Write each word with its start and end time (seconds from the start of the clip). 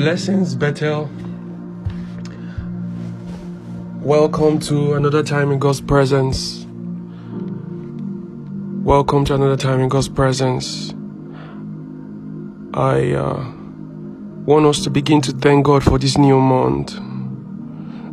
Blessings, 0.00 0.54
Bethel. 0.54 1.10
Welcome 4.00 4.58
to 4.60 4.94
another 4.94 5.22
time 5.22 5.52
in 5.52 5.58
God's 5.58 5.82
presence. 5.82 6.64
Welcome 8.82 9.26
to 9.26 9.34
another 9.34 9.58
time 9.58 9.80
in 9.80 9.90
God's 9.90 10.08
presence. 10.08 10.94
I 12.72 13.12
uh, 13.12 13.44
want 14.46 14.64
us 14.64 14.82
to 14.84 14.90
begin 14.90 15.20
to 15.20 15.32
thank 15.32 15.66
God 15.66 15.84
for 15.84 15.98
this 15.98 16.16
new 16.16 16.40
month. 16.40 16.98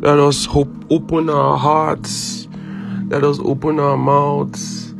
Let 0.02 0.18
us 0.18 0.44
hope, 0.44 0.68
open 0.90 1.30
our 1.30 1.56
hearts. 1.56 2.48
Let 3.06 3.24
us 3.24 3.38
open 3.38 3.80
our 3.80 3.96
mouths. 3.96 4.92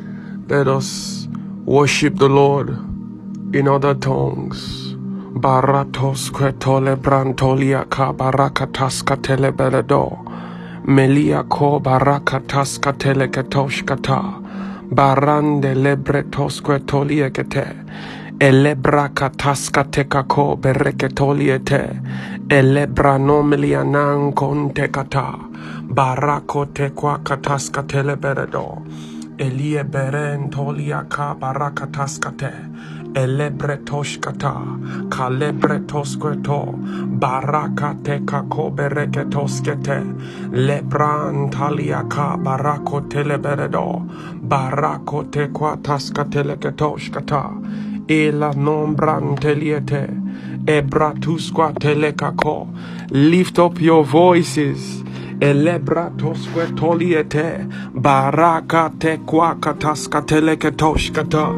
Let 0.49 0.67
us 0.67 1.29
worship 1.67 2.17
the 2.17 2.31
Lord 2.31 2.71
in 3.55 3.69
other 3.69 3.93
tongues. 3.93 4.78
Baratos 5.43 6.31
kretole 6.33 6.97
brantolia 6.97 7.85
ka 7.89 8.13
barakatas 8.13 9.03
katele 9.05 9.53
beledo. 9.53 10.19
Melia 10.87 11.45
ko 11.49 11.81
barakatas 11.81 12.79
katele 12.81 13.29
ketoshkata. 13.29 14.21
Barande 14.95 15.75
lebretos 15.75 16.61
kretolia 16.61 17.31
kete. 17.31 17.67
Elebra 18.41 19.09
kataska 19.15 19.85
tekako 19.85 20.57
bereketoliete. 20.57 21.83
Elebra 22.51 23.19
nomelianan 23.19 24.33
kontekata. 24.33 25.35
Barako 25.95 26.67
tekwa 26.67 27.19
kataska 27.23 27.83
teleberedo. 27.83 28.83
Elie 29.39 29.85
beren 29.85 30.51
tolia 30.51 31.05
ka 31.09 31.35
barakataskate. 31.41 32.53
Elebretoshkata, 33.15 34.55
kalebretoskreto, 35.09 36.75
barakate 37.21 38.21
kako 38.25 38.71
bereketoskete, 38.71 40.03
lebran 40.53 41.51
taliaka 41.51 42.37
barako 42.45 43.01
teleberedo, 43.01 44.03
barako 44.43 45.25
te 45.31 45.49
quataskateleketoshkata, 45.49 47.43
ela 48.09 48.53
nombran 48.57 49.37
teliete, 49.41 50.09
ebratusqua 50.67 51.73
telekako. 51.81 52.69
Lift 53.11 53.59
up 53.59 53.81
your 53.81 54.05
voices. 54.05 55.03
Elebratos 55.41 56.49
toliete 56.75 57.67
baraka 57.95 58.91
te 58.99 59.19
quakataska 59.25 60.23
teleketoshkata 60.23 61.55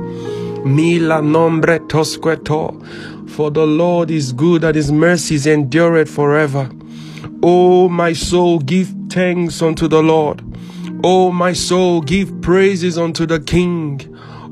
mila 0.65 1.21
nombre 1.21 1.79
tosqueto 1.81 2.75
for 3.31 3.51
the 3.51 3.67
Lord 3.67 4.11
is 4.11 4.33
good 4.33 4.65
and 4.65 4.75
his 4.75 4.91
mercies 4.91 5.47
endureth 5.47 6.11
forever. 6.11 6.69
O 7.43 7.89
my 7.89 8.13
soul, 8.13 8.59
give 8.59 8.93
thanks 9.09 9.63
unto 9.63 9.89
the 9.89 10.03
Lord. 10.03 10.43
O 11.05 11.31
my 11.33 11.53
soul, 11.55 12.03
give 12.03 12.43
praises 12.43 12.99
unto 12.99 13.25
the 13.25 13.41
King. 13.41 14.01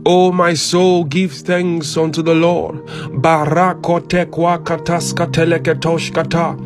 O 0.06 0.32
my 0.32 0.54
soul, 0.54 1.04
give 1.04 1.32
thanks 1.32 1.96
unto 1.96 2.22
the 2.22 2.34
Lord. 2.34 2.76
Barakote 3.12 4.26
kwakataska 4.26 5.26
teleketoshkata. 5.26 6.56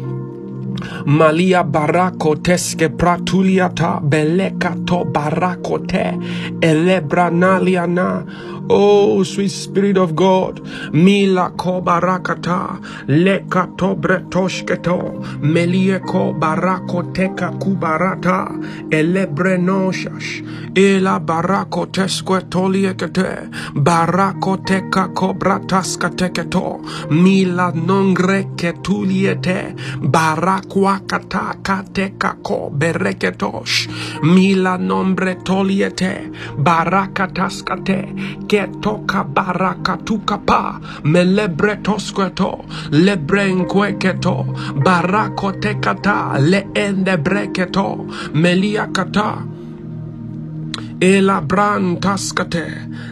Malia 1.06 1.64
barako 1.64 2.36
teske 2.36 2.88
pratuliata 2.88 4.00
belekato 4.00 5.04
barakote 5.04 6.19
elebranaliana. 6.60 8.24
Oh, 8.71 9.23
sweet 9.23 9.50
Spirit 9.50 9.99
of 9.99 10.15
God, 10.17 10.61
mila 10.93 11.50
ko 11.56 11.81
barakata 11.83 12.78
lekato 13.09 13.95
bretoshketo 13.97 15.21
melieko 15.43 16.33
barako 16.39 17.03
teka 17.12 17.51
kubarata 17.59 18.49
elebrenoshash 18.91 20.43
ela 20.77 21.19
barako 21.21 21.87
tesquetoliekete 21.93 23.51
barako 23.75 24.56
teka 24.65 25.09
kobrataska 25.15 26.11
teketo 26.17 26.81
mila 27.11 27.72
nongre 27.72 28.47
ketuliete 28.56 29.75
barakwakata 30.03 31.56
kateka 31.62 32.37
ko 32.43 32.71
bereketosh 32.71 33.89
mila 34.22 34.77
nombre 34.78 35.34
toliete 35.45 36.31
barakataskate 36.59 38.01
ketoka 38.53 39.25
barakatuka 39.25 40.37
melebretoskweto. 41.05 42.65
Lebrenkweketo 42.91 44.35
barakotekata. 44.85 46.37
Leendebreketo. 46.39 47.87
Meliakata 48.35 49.29
Ela 51.03 51.41
brantaskate 51.41 52.65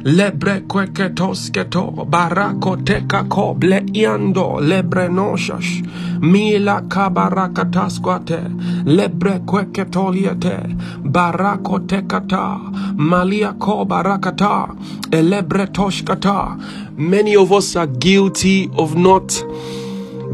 lebre 0.05 0.61
kweketosketo 0.61 2.06
barako 2.06 2.77
teka 2.87 3.25
ko 3.28 3.55
ble 3.55 3.81
iando 3.92 4.60
lebre 4.60 5.09
noshash 5.09 5.83
mila 6.21 6.77
kabarakataskate 6.92 8.39
lebre 8.84 9.41
kweketoliete 9.47 10.57
barako 11.04 11.78
tekata 11.78 12.60
malia 12.97 13.53
ko 13.59 13.84
barakata 13.84 14.69
elebre 15.10 15.66
toshkata 15.66 16.57
many 16.97 17.34
of 17.36 17.51
us 17.51 17.75
are 17.77 17.89
guilty 17.98 18.71
of 18.78 18.95
not 18.95 19.45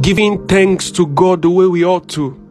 giving 0.03 0.47
thanks 0.47 0.91
to 0.91 1.07
God 1.07 1.41
the 1.41 1.49
way 1.49 1.67
we 1.67 1.85
ought 1.85 2.07
to 2.09 2.46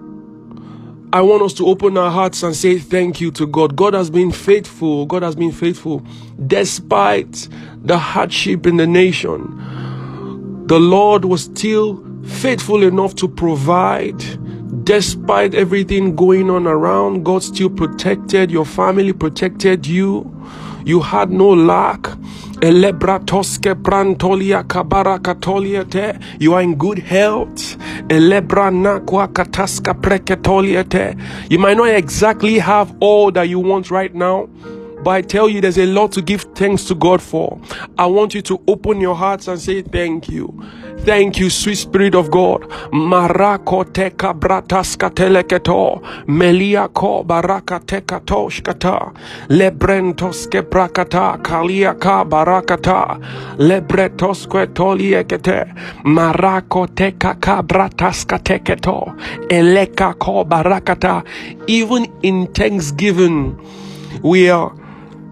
I 1.16 1.22
want 1.22 1.44
us 1.44 1.54
to 1.54 1.66
open 1.66 1.98
our 1.98 2.12
hearts 2.12 2.44
and 2.44 2.54
say 2.54 2.78
thank 2.78 3.22
you 3.22 3.32
to 3.32 3.48
God. 3.48 3.78
God 3.78 3.94
has 3.94 4.10
been 4.10 4.34
faithful. 4.34 5.06
God 5.06 5.24
has 5.24 5.34
been 5.34 5.54
faithful 5.54 6.04
despite 6.46 7.48
the 7.82 7.98
hardship 7.98 8.68
in 8.68 8.76
the 8.76 8.86
nation. 8.86 10.66
The 10.68 10.78
Lord 10.78 11.24
was 11.24 11.46
still 11.46 12.06
faithful 12.26 12.84
enough 12.84 13.16
to 13.16 13.30
provide. 13.30 14.20
Despite 14.84 15.56
everything 15.56 16.18
going 16.18 16.50
on 16.50 16.68
around, 16.68 17.24
God 17.24 17.44
still 17.44 17.70
protected 17.70 18.52
your 18.52 18.66
family, 18.66 19.14
protected 19.14 19.88
you. 19.88 20.30
You 20.84 21.00
had 21.00 21.32
no 21.32 21.48
lack. 21.48 22.08
Elebratoske 22.66 23.76
brantolia 23.76 24.64
kabara 24.64 25.20
katoliete. 25.20 26.18
You 26.40 26.56
are 26.56 26.64
in 26.64 26.74
good 26.76 26.98
health. 26.98 27.78
Elebra 28.10 28.72
nakwa 28.72 29.28
kataska 29.28 29.94
preketoliete. 29.94 31.16
You 31.50 31.60
might 31.60 31.78
not 31.78 31.90
exactly 31.90 32.58
have 32.58 32.92
all 33.02 33.32
that 33.34 33.50
you 33.50 33.60
want 33.60 33.92
right 33.92 34.16
now. 34.16 34.50
But 35.06 35.12
I 35.12 35.22
tell 35.22 35.48
you, 35.48 35.62
there's 35.62 35.78
a 35.78 35.86
lot 35.86 36.14
to 36.14 36.22
give 36.24 36.42
thanks 36.56 36.86
to 36.86 36.96
God 36.96 37.22
for. 37.22 37.62
I 37.96 38.08
want 38.08 38.34
you 38.34 38.42
to 38.42 38.60
open 38.68 39.00
your 39.00 39.14
hearts 39.16 39.48
and 39.48 39.60
say 39.62 39.84
thank 39.84 40.28
you. 40.30 40.48
Thank 41.02 41.38
you, 41.38 41.52
sweet 41.52 41.76
Spirit 41.76 42.16
of 42.16 42.32
God. 42.32 42.62
Marako 42.92 43.86
teka 43.86 44.34
brataska 44.34 45.12
teleketo. 45.12 46.02
Meliako 46.26 47.24
baraka 47.24 47.80
teka 47.86 48.20
toshkata. 48.26 49.14
Lebrentoske 49.50 50.64
brakata. 50.64 51.38
Kaliaka 51.44 52.26
barakata. 52.28 53.20
Lebretoske 53.60 54.74
toliekete. 54.74 55.72
Marako 56.04 56.88
teka 56.96 57.36
ka 57.40 57.62
brataska 57.62 58.40
teketo. 58.40 59.14
Eleka 59.52 60.18
ko 60.18 60.44
barakata. 60.44 61.24
Even 61.68 62.08
in 62.24 62.48
Thanksgiving, 62.48 63.56
we 64.24 64.50
are 64.50 64.74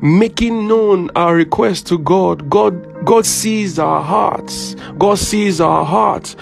making 0.04 0.68
known 0.68 1.10
our 1.16 1.34
request 1.34 1.88
to 1.88 1.98
God. 1.98 2.50
God 2.50 3.06
God 3.06 3.26
sees 3.26 3.80
our 3.80 4.02
hearts. 4.02 4.76
God 4.98 5.18
sees 5.18 5.62
our 5.62 5.86
hearts. 5.86 6.36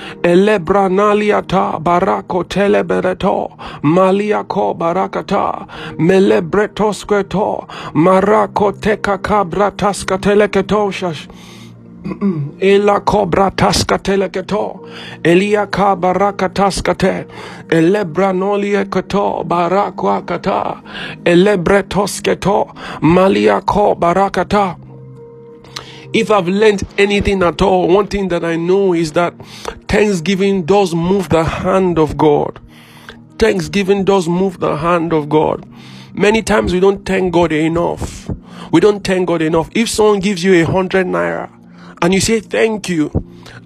Barako 1.84 2.44
telebereto 2.44 3.58
maliako 3.84 4.74
barakata 4.78 5.68
melebretosqueto 5.98 7.68
marako 7.94 8.72
teka 8.74 9.18
taska 9.72 10.18
teleketoshash. 10.18 11.28
Ela 12.62 13.00
cobra 13.02 13.52
Elia 15.24 15.68
barakataskate, 15.68 17.26
Elebra 17.70 18.34
Elebre 21.26 21.84
Malia. 23.02 23.62
If 26.14 26.30
I've 26.32 26.48
learned 26.48 26.84
anything 26.98 27.44
at 27.44 27.62
all, 27.62 27.88
one 27.88 28.08
thing 28.08 28.28
that 28.30 28.44
I 28.44 28.56
know 28.58 28.94
is 28.94 29.12
that 29.14 29.34
Thanksgiving 29.88 30.64
does 30.64 30.94
move 30.96 31.30
the 31.30 31.44
hand 31.44 32.00
of 32.00 32.18
God. 32.18 32.60
Thanksgiving 33.38 34.04
does 34.04 34.28
move 34.28 34.60
the 34.60 34.76
hand 34.78 35.14
of 35.14 35.30
God. 35.30 35.66
Many 36.14 36.42
times 36.42 36.74
we 36.74 36.80
don't 36.80 37.06
thank 37.06 37.32
God 37.34 37.52
enough. 37.52 38.30
We 38.72 38.82
don't 38.82 39.04
thank 39.04 39.28
God 39.28 39.42
enough. 39.42 39.70
If 39.74 39.90
someone 39.90 40.20
gives 40.20 40.44
you 40.44 40.54
a 40.62 40.66
hundred 40.66 41.08
naira, 41.08 41.50
and 42.02 42.14
you 42.14 42.22
say 42.22 42.40
thank 42.40 42.90
you, 42.90 43.12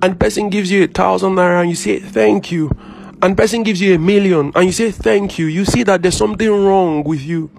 and 0.02 0.20
person 0.20 0.50
gives 0.50 0.72
you 0.72 0.84
a 0.84 0.88
thousand 0.88 1.36
naira 1.36 1.62
and 1.62 1.70
you 1.70 1.76
say 1.76 2.00
thank 2.00 2.52
you, 2.52 2.70
and 3.22 3.38
person 3.38 3.64
gives 3.64 3.82
you 3.82 3.96
a 3.96 4.00
million 4.00 4.52
and 4.56 4.66
you 4.66 4.72
say 4.72 4.92
thank 4.92 5.40
you, 5.40 5.48
you 5.48 5.66
see 5.66 5.84
that 5.84 6.02
there's 6.02 6.18
something 6.18 6.50
wrong 6.50 7.04
with 7.04 7.22
you 7.22 7.50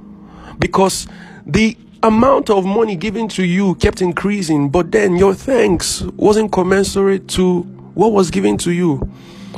because 0.59 1.07
the 1.47 1.77
amount 2.03 2.51
of 2.51 2.65
money 2.65 2.97
given 2.97 3.29
to 3.29 3.45
you 3.45 3.75
kept 3.77 4.01
increasing, 4.01 4.69
but 4.69 4.93
then 4.93 5.17
your 5.17 5.35
thanks 5.35 6.03
wasn't 6.17 6.53
commensurate 6.53 7.27
to 7.29 7.63
what 7.95 8.13
was 8.13 8.31
given 8.31 8.57
to 8.59 8.71
you. 8.71 9.01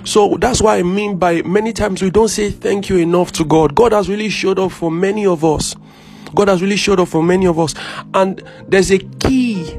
So 0.04 0.36
that's 0.38 0.62
why 0.62 0.78
I 0.78 0.82
mean 0.82 1.18
by 1.18 1.42
many 1.42 1.72
times 1.72 2.00
we 2.00 2.10
don't 2.10 2.28
say 2.28 2.50
thank 2.50 2.88
you 2.88 2.96
enough 2.96 3.32
to 3.32 3.44
God. 3.44 3.74
God 3.74 3.92
has 3.92 4.08
really 4.08 4.28
showed 4.28 4.58
up 4.58 4.72
for 4.72 4.90
many 4.90 5.26
of 5.26 5.44
us. 5.44 5.74
God 6.34 6.48
has 6.48 6.62
really 6.62 6.76
showed 6.76 7.00
up 7.00 7.08
for 7.08 7.22
many 7.22 7.46
of 7.46 7.58
us. 7.58 7.74
And 8.14 8.42
there's 8.68 8.90
a 8.90 8.98
key. 8.98 9.76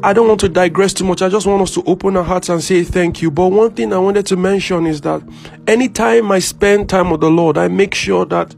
I 0.00 0.12
don't 0.12 0.28
want 0.28 0.38
to 0.40 0.48
digress 0.48 0.94
too 0.94 1.04
much. 1.04 1.22
I 1.22 1.28
just 1.28 1.46
want 1.46 1.60
us 1.60 1.74
to 1.74 1.82
open 1.82 2.16
our 2.16 2.22
hearts 2.22 2.48
and 2.48 2.62
say 2.62 2.84
thank 2.84 3.20
you. 3.20 3.32
But 3.32 3.48
one 3.48 3.72
thing 3.72 3.92
I 3.92 3.98
wanted 3.98 4.26
to 4.26 4.36
mention 4.36 4.86
is 4.86 5.00
that 5.00 5.22
anytime 5.66 6.30
I 6.30 6.38
spend 6.38 6.88
time 6.88 7.10
with 7.10 7.20
the 7.20 7.30
Lord, 7.30 7.58
I 7.58 7.66
make 7.66 7.94
sure 7.94 8.24
that 8.26 8.54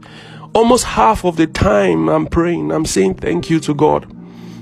almost 0.53 0.83
half 0.83 1.25
of 1.25 1.37
the 1.37 1.47
time 1.47 2.09
I'm 2.09 2.27
praying, 2.27 2.71
I'm 2.71 2.85
saying 2.85 3.15
thank 3.15 3.49
you 3.49 3.59
to 3.61 3.73
God. 3.73 4.05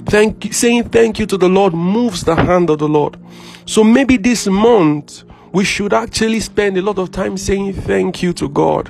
Thank 0.06 0.54
saying 0.54 0.90
thank 0.90 1.20
you 1.20 1.26
to 1.26 1.38
the 1.38 1.50
Lord 1.50 1.74
moves 1.74 2.24
the 2.24 2.36
hand 2.36 2.70
of 2.70 2.80
the 2.80 2.88
Lord. 2.88 3.18
So 3.66 3.84
maybe 3.84 4.16
this 4.16 4.48
month 4.48 5.24
we 5.52 5.66
should 5.66 5.94
actually 5.94 6.40
spend 6.40 6.78
a 6.78 6.82
lot 6.82 6.98
of 6.98 7.12
time 7.12 7.36
saying 7.36 7.74
thank 7.74 8.24
you 8.24 8.32
to 8.34 8.48
God. 8.48 8.90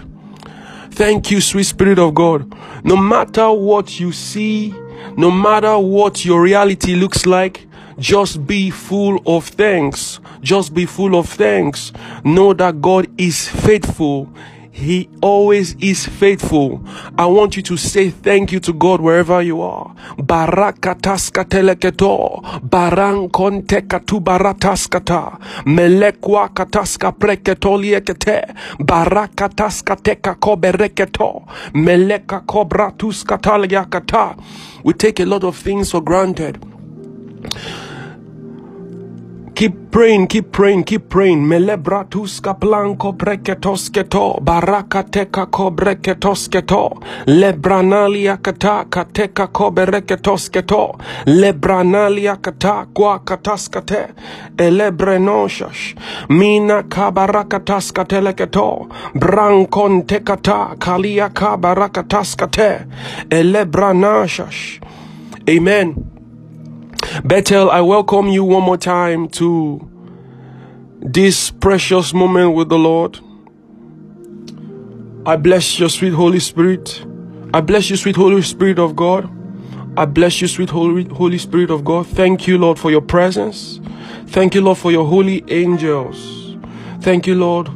Thank 0.91 1.31
you, 1.31 1.41
sweet 1.41 1.63
Spirit 1.63 1.97
of 1.97 2.13
God. 2.13 2.53
No 2.83 2.95
matter 2.95 3.51
what 3.51 3.99
you 3.99 4.11
see, 4.11 4.75
no 5.17 5.31
matter 5.31 5.77
what 5.79 6.23
your 6.23 6.41
reality 6.41 6.95
looks 6.95 7.25
like, 7.25 7.65
just 7.99 8.45
be 8.47 8.69
full 8.69 9.21
of 9.25 9.47
thanks. 9.47 10.19
Just 10.41 10.73
be 10.73 10.85
full 10.85 11.15
of 11.15 11.27
thanks. 11.29 11.91
Know 12.23 12.53
that 12.53 12.81
God 12.81 13.07
is 13.17 13.47
faithful. 13.47 14.29
He 14.71 15.09
always 15.21 15.75
is 15.81 16.05
faithful. 16.05 16.81
I 17.17 17.25
want 17.25 17.57
you 17.57 17.63
to 17.63 17.75
say 17.75 18.09
thank 18.11 18.53
you 18.53 18.61
to 18.61 18.71
God 18.71 19.01
wherever 19.01 19.41
you 19.41 19.61
are. 19.61 19.93
Barakataska 20.17 21.43
teleketo. 21.45 22.41
Barankonte 22.63 23.81
katu 23.81 24.21
barataskata. 24.21 25.37
Melekwa 25.65 26.49
kataska 26.53 27.11
preketoliekete. 27.11 28.53
Barakataska 28.79 29.95
teka 29.97 30.35
kobereketo. 30.35 31.43
Meleka 31.73 32.39
kobratuska 32.45 33.37
kata. 33.37 34.35
We 34.85 34.93
take 34.93 35.19
a 35.19 35.25
lot 35.25 35.43
of 35.43 35.57
things 35.57 35.91
for 35.91 36.01
granted. 36.01 36.57
Keep 39.59 39.91
praying, 39.91 40.27
keep 40.27 40.51
praying, 40.53 40.83
keep 40.85 41.09
praying. 41.09 41.41
Melebratus 41.43 42.39
kaplanko 42.41 43.11
breketosketo, 43.11 44.39
barakateka 44.41 45.45
ko 45.51 45.71
breketosketo, 45.71 47.01
lebranalia 47.27 48.37
kata 48.41 48.85
kateka 48.89 49.47
ko 49.51 49.71
bereketosketo, 49.71 50.95
lebranalia 51.25 52.37
kata 52.41 52.85
kwa 52.93 53.19
kataskate, 53.19 54.07
elebrenoshash, 54.57 55.95
mina 56.29 56.83
kabarakataskateleketo, 56.83 58.87
brankon 59.19 60.05
tekata, 60.07 60.75
kalia 60.79 61.29
kabarakataskate, 61.29 62.85
elebranashash. 63.29 64.79
Amen. 65.49 66.18
Bethel, 67.23 67.69
I 67.71 67.81
welcome 67.81 68.27
you 68.27 68.43
one 68.43 68.63
more 68.63 68.77
time 68.77 69.27
to 69.29 69.89
this 71.01 71.49
precious 71.49 72.13
moment 72.13 72.53
with 72.53 72.69
the 72.69 72.77
Lord. 72.77 73.19
I 75.25 75.35
bless 75.35 75.79
your 75.79 75.89
sweet 75.89 76.13
Holy 76.13 76.39
Spirit. 76.39 77.03
I 77.53 77.61
bless 77.61 77.89
you, 77.89 77.97
sweet 77.97 78.15
Holy 78.15 78.41
Spirit 78.41 78.79
of 78.79 78.95
God. 78.95 79.29
I 79.97 80.05
bless 80.05 80.39
you, 80.39 80.47
sweet 80.47 80.69
Holy, 80.69 81.05
Holy 81.05 81.37
Spirit 81.37 81.71
of 81.71 81.83
God. 81.83 82.07
Thank 82.07 82.47
you, 82.47 82.57
Lord, 82.57 82.77
for 82.77 82.91
your 82.91 83.01
presence. 83.01 83.79
Thank 84.27 84.53
you, 84.53 84.61
Lord, 84.61 84.77
for 84.77 84.91
your 84.91 85.05
holy 85.05 85.43
angels. 85.47 86.57
Thank 87.01 87.27
you, 87.27 87.35
Lord. 87.35 87.69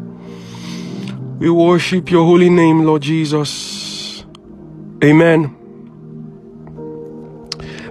We 1.39 1.49
worship 1.49 2.11
your 2.11 2.23
holy 2.23 2.49
name, 2.49 2.85
Lord 2.85 3.01
Jesus. 3.01 4.25
Amen. 5.03 5.55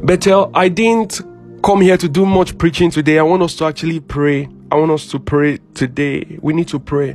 Bethel, 0.02 0.50
I 0.54 0.68
didn't 0.68 1.20
come 1.62 1.81
here 1.81 1.97
to 1.97 2.09
do 2.09 2.26
much 2.26 2.59
preaching 2.59 2.90
today. 2.90 3.19
I 3.19 3.23
want 3.23 3.42
us 3.42 3.54
to 3.57 3.64
actually 3.64 4.00
pray. 4.00 4.49
I 4.71 4.76
want 4.76 4.90
us 4.90 5.07
to 5.09 5.19
pray 5.21 5.59
today. 5.75 6.38
We 6.42 6.52
need 6.52 6.69
to 6.69 6.78
pray. 6.81 7.14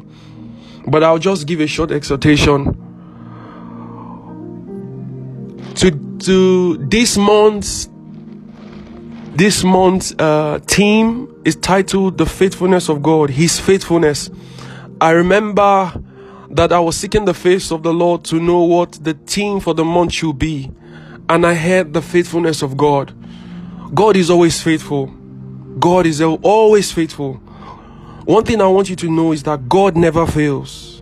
But 0.88 1.04
I'll 1.04 1.20
just 1.20 1.46
give 1.48 1.60
a 1.60 1.68
short 1.68 1.92
exhortation. 1.92 2.84
To 5.76 5.92
to 6.20 6.78
this 6.78 7.18
month's 7.18 7.90
this 9.36 9.64
month's 9.64 10.16
uh, 10.18 10.60
theme 10.66 11.42
is 11.44 11.56
titled 11.58 12.18
"The 12.18 12.26
Faithfulness 12.26 12.90
of 12.90 13.04
God." 13.04 13.30
His 13.30 13.60
faithfulness. 13.60 14.30
I 15.02 15.12
remember 15.12 15.94
that 16.50 16.72
I 16.72 16.80
was 16.80 16.96
seeking 16.96 17.26
the 17.26 17.34
face 17.34 17.72
of 17.72 17.84
the 17.84 17.94
Lord 17.94 18.24
to 18.26 18.40
know 18.40 18.64
what 18.64 18.94
the 18.94 19.14
theme 19.14 19.60
for 19.60 19.74
the 19.74 19.84
month 19.84 20.14
should 20.14 20.40
be, 20.40 20.72
and 21.30 21.46
I 21.46 21.54
heard 21.54 21.94
the 21.94 22.02
faithfulness 22.02 22.62
of 22.62 22.78
God. 22.78 23.14
God 23.94 24.16
is 24.16 24.30
always 24.30 24.62
faithful. 24.62 25.08
God 25.80 26.06
is 26.06 26.22
always 26.22 26.92
faithful. 26.92 27.36
One 28.26 28.44
thing 28.44 28.62
I 28.62 28.68
want 28.68 28.90
you 28.90 28.96
to 28.98 29.10
know 29.12 29.32
is 29.32 29.44
that 29.44 29.70
God 29.70 29.96
never 29.96 30.26
fails. 30.26 31.02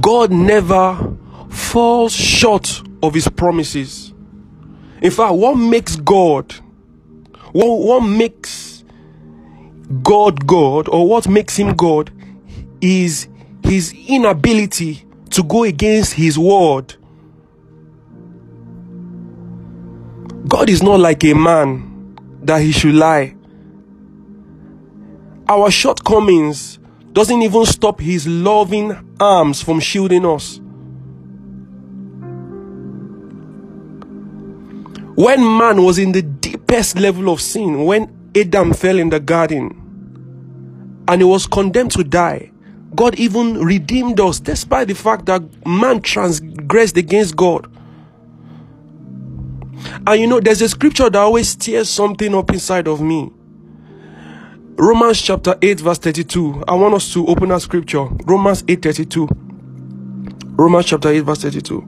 God 0.00 0.30
never 0.30 1.16
falls 1.50 2.12
short 2.12 2.82
of 3.02 3.14
his 3.14 3.28
promises. 3.28 4.12
In 5.00 5.10
fact, 5.10 5.34
what 5.34 5.56
makes 5.56 5.96
God, 5.96 6.52
what, 7.52 7.78
what 7.78 8.00
makes 8.00 8.84
God 10.02 10.46
God, 10.46 10.88
or 10.88 11.08
what 11.08 11.28
makes 11.28 11.56
him 11.56 11.74
God, 11.74 12.10
is 12.80 13.28
his 13.64 13.92
inability 14.06 15.04
to 15.30 15.42
go 15.42 15.64
against 15.64 16.14
his 16.14 16.38
word. 16.38 16.94
God 20.52 20.68
is 20.68 20.82
not 20.82 21.00
like 21.00 21.24
a 21.24 21.32
man 21.32 22.14
that 22.42 22.60
he 22.60 22.72
should 22.72 22.94
lie. 22.94 23.34
Our 25.48 25.70
shortcomings 25.70 26.78
doesn't 27.14 27.40
even 27.40 27.64
stop 27.64 27.98
his 27.98 28.26
loving 28.26 29.16
arms 29.18 29.62
from 29.62 29.80
shielding 29.80 30.26
us. 30.26 30.58
When 35.14 35.40
man 35.56 35.82
was 35.82 35.96
in 35.96 36.12
the 36.12 36.20
deepest 36.20 36.98
level 36.98 37.30
of 37.30 37.40
sin, 37.40 37.86
when 37.86 38.30
Adam 38.36 38.74
fell 38.74 38.98
in 38.98 39.08
the 39.08 39.20
garden 39.20 39.70
and 41.08 41.22
he 41.22 41.24
was 41.24 41.46
condemned 41.46 41.92
to 41.92 42.04
die, 42.04 42.52
God 42.94 43.14
even 43.14 43.56
redeemed 43.64 44.20
us 44.20 44.38
despite 44.38 44.88
the 44.88 44.94
fact 44.94 45.24
that 45.24 45.42
man 45.66 46.02
transgressed 46.02 46.98
against 46.98 47.36
God. 47.36 47.74
And 50.06 50.20
you 50.20 50.26
know, 50.26 50.40
there's 50.40 50.62
a 50.62 50.68
scripture 50.68 51.10
that 51.10 51.18
always 51.18 51.48
stirs 51.50 51.88
something 51.88 52.34
up 52.34 52.50
inside 52.50 52.88
of 52.88 53.00
me. 53.00 53.30
Romans 54.76 55.20
chapter 55.20 55.56
8, 55.60 55.80
verse 55.80 55.98
32. 55.98 56.64
I 56.66 56.74
want 56.74 56.94
us 56.94 57.12
to 57.12 57.26
open 57.26 57.50
that 57.50 57.62
scripture. 57.62 58.04
Romans 58.24 58.64
8 58.66 58.82
32. 58.82 59.28
Romans 60.56 60.86
chapter 60.86 61.08
8, 61.10 61.20
verse 61.20 61.42
32. 61.42 61.80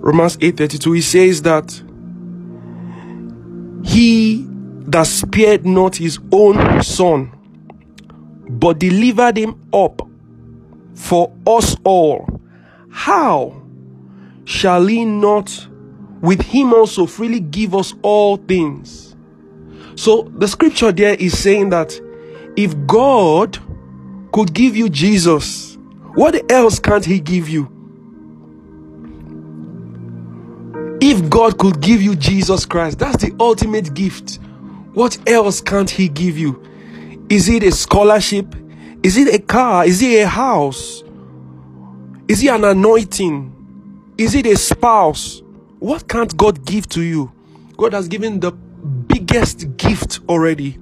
Romans 0.00 0.38
8 0.40 0.56
32. 0.56 0.92
He 0.92 1.00
says 1.00 1.42
that 1.42 1.82
he 3.84 4.46
that 4.86 5.06
spared 5.06 5.66
not 5.66 5.96
his 5.96 6.18
own 6.32 6.82
son, 6.82 7.32
but 8.48 8.78
delivered 8.78 9.36
him 9.36 9.68
up 9.72 10.00
for 10.94 11.32
us 11.46 11.76
all. 11.84 12.40
How? 12.90 13.65
Shall 14.46 14.86
he 14.86 15.04
not 15.04 15.68
with 16.22 16.40
him 16.40 16.72
also 16.72 17.04
freely 17.04 17.40
give 17.40 17.74
us 17.74 17.92
all 18.00 18.38
things? 18.38 19.14
So 19.96 20.32
the 20.38 20.48
scripture 20.48 20.92
there 20.92 21.14
is 21.14 21.38
saying 21.38 21.70
that 21.70 22.00
if 22.56 22.74
God 22.86 23.58
could 24.32 24.54
give 24.54 24.76
you 24.76 24.88
Jesus, 24.88 25.76
what 26.14 26.50
else 26.50 26.78
can't 26.78 27.04
he 27.04 27.20
give 27.20 27.48
you? 27.48 27.72
If 31.00 31.28
God 31.28 31.58
could 31.58 31.80
give 31.80 32.00
you 32.00 32.16
Jesus 32.16 32.64
Christ, 32.64 32.98
that's 32.98 33.22
the 33.22 33.34
ultimate 33.40 33.94
gift. 33.94 34.38
What 34.94 35.18
else 35.28 35.60
can't 35.60 35.90
he 35.90 36.08
give 36.08 36.38
you? 36.38 36.62
Is 37.28 37.48
it 37.48 37.62
a 37.62 37.72
scholarship? 37.72 38.54
Is 39.02 39.16
it 39.16 39.34
a 39.34 39.38
car? 39.38 39.84
Is 39.84 40.02
it 40.02 40.22
a 40.22 40.28
house? 40.28 41.02
Is 42.28 42.42
it 42.42 42.48
an 42.48 42.64
anointing? 42.64 43.55
Is 44.18 44.34
it 44.34 44.46
a 44.46 44.56
spouse? 44.56 45.42
What 45.78 46.08
can't 46.08 46.34
God 46.36 46.64
give 46.64 46.88
to 46.90 47.02
you? 47.02 47.32
God 47.76 47.92
has 47.92 48.08
given 48.08 48.40
the 48.40 48.50
biggest 48.50 49.76
gift 49.76 50.20
already. 50.26 50.78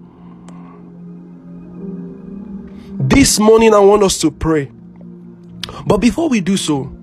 This 2.96 3.40
morning, 3.40 3.74
I 3.74 3.80
want 3.80 4.04
us 4.04 4.20
to 4.20 4.30
pray. 4.30 4.70
But 5.84 5.98
before 5.98 6.28
we 6.28 6.40
do 6.40 6.56
so, 6.56 6.96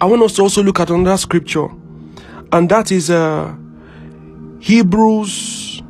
I 0.00 0.06
want 0.06 0.22
us 0.22 0.34
to 0.36 0.42
also 0.42 0.62
look 0.62 0.80
at 0.80 0.88
another 0.88 1.18
scripture, 1.18 1.68
and 2.52 2.68
that 2.70 2.90
is 2.90 3.10
uh, 3.10 3.54
Hebrews 4.60 5.82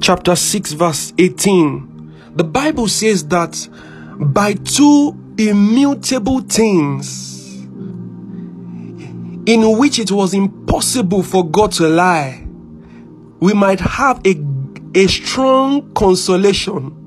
chapter 0.00 0.36
6, 0.36 0.72
verse 0.72 1.12
18. 1.18 2.34
The 2.36 2.44
Bible 2.44 2.86
says 2.86 3.26
that 3.28 3.68
by 4.18 4.54
two 4.54 5.16
immutable 5.38 6.40
things 6.40 7.23
in 9.46 9.78
which 9.78 9.98
it 9.98 10.10
was 10.10 10.34
impossible 10.34 11.22
for 11.22 11.48
God 11.48 11.72
to 11.72 11.88
lie, 11.88 12.46
we 13.40 13.52
might 13.52 13.80
have 13.80 14.20
a, 14.26 14.36
a 14.94 15.06
strong 15.06 15.92
consolation 15.94 17.00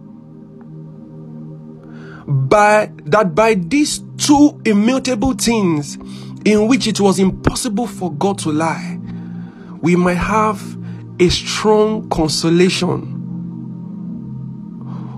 by 2.28 2.92
that 3.06 3.34
by 3.34 3.54
these 3.54 4.04
two 4.18 4.62
immutable 4.66 5.34
things 5.34 5.96
in 6.46 6.68
which 6.68 6.88
it 6.88 7.00
was 7.00 7.20
impossible 7.20 7.88
for 7.88 8.12
God 8.14 8.38
to 8.40 8.52
lie, 8.52 9.00
we 9.82 9.96
might 9.96 10.18
have 10.18 10.62
a 11.20 11.30
strong 11.30 12.08
consolation 12.10 13.14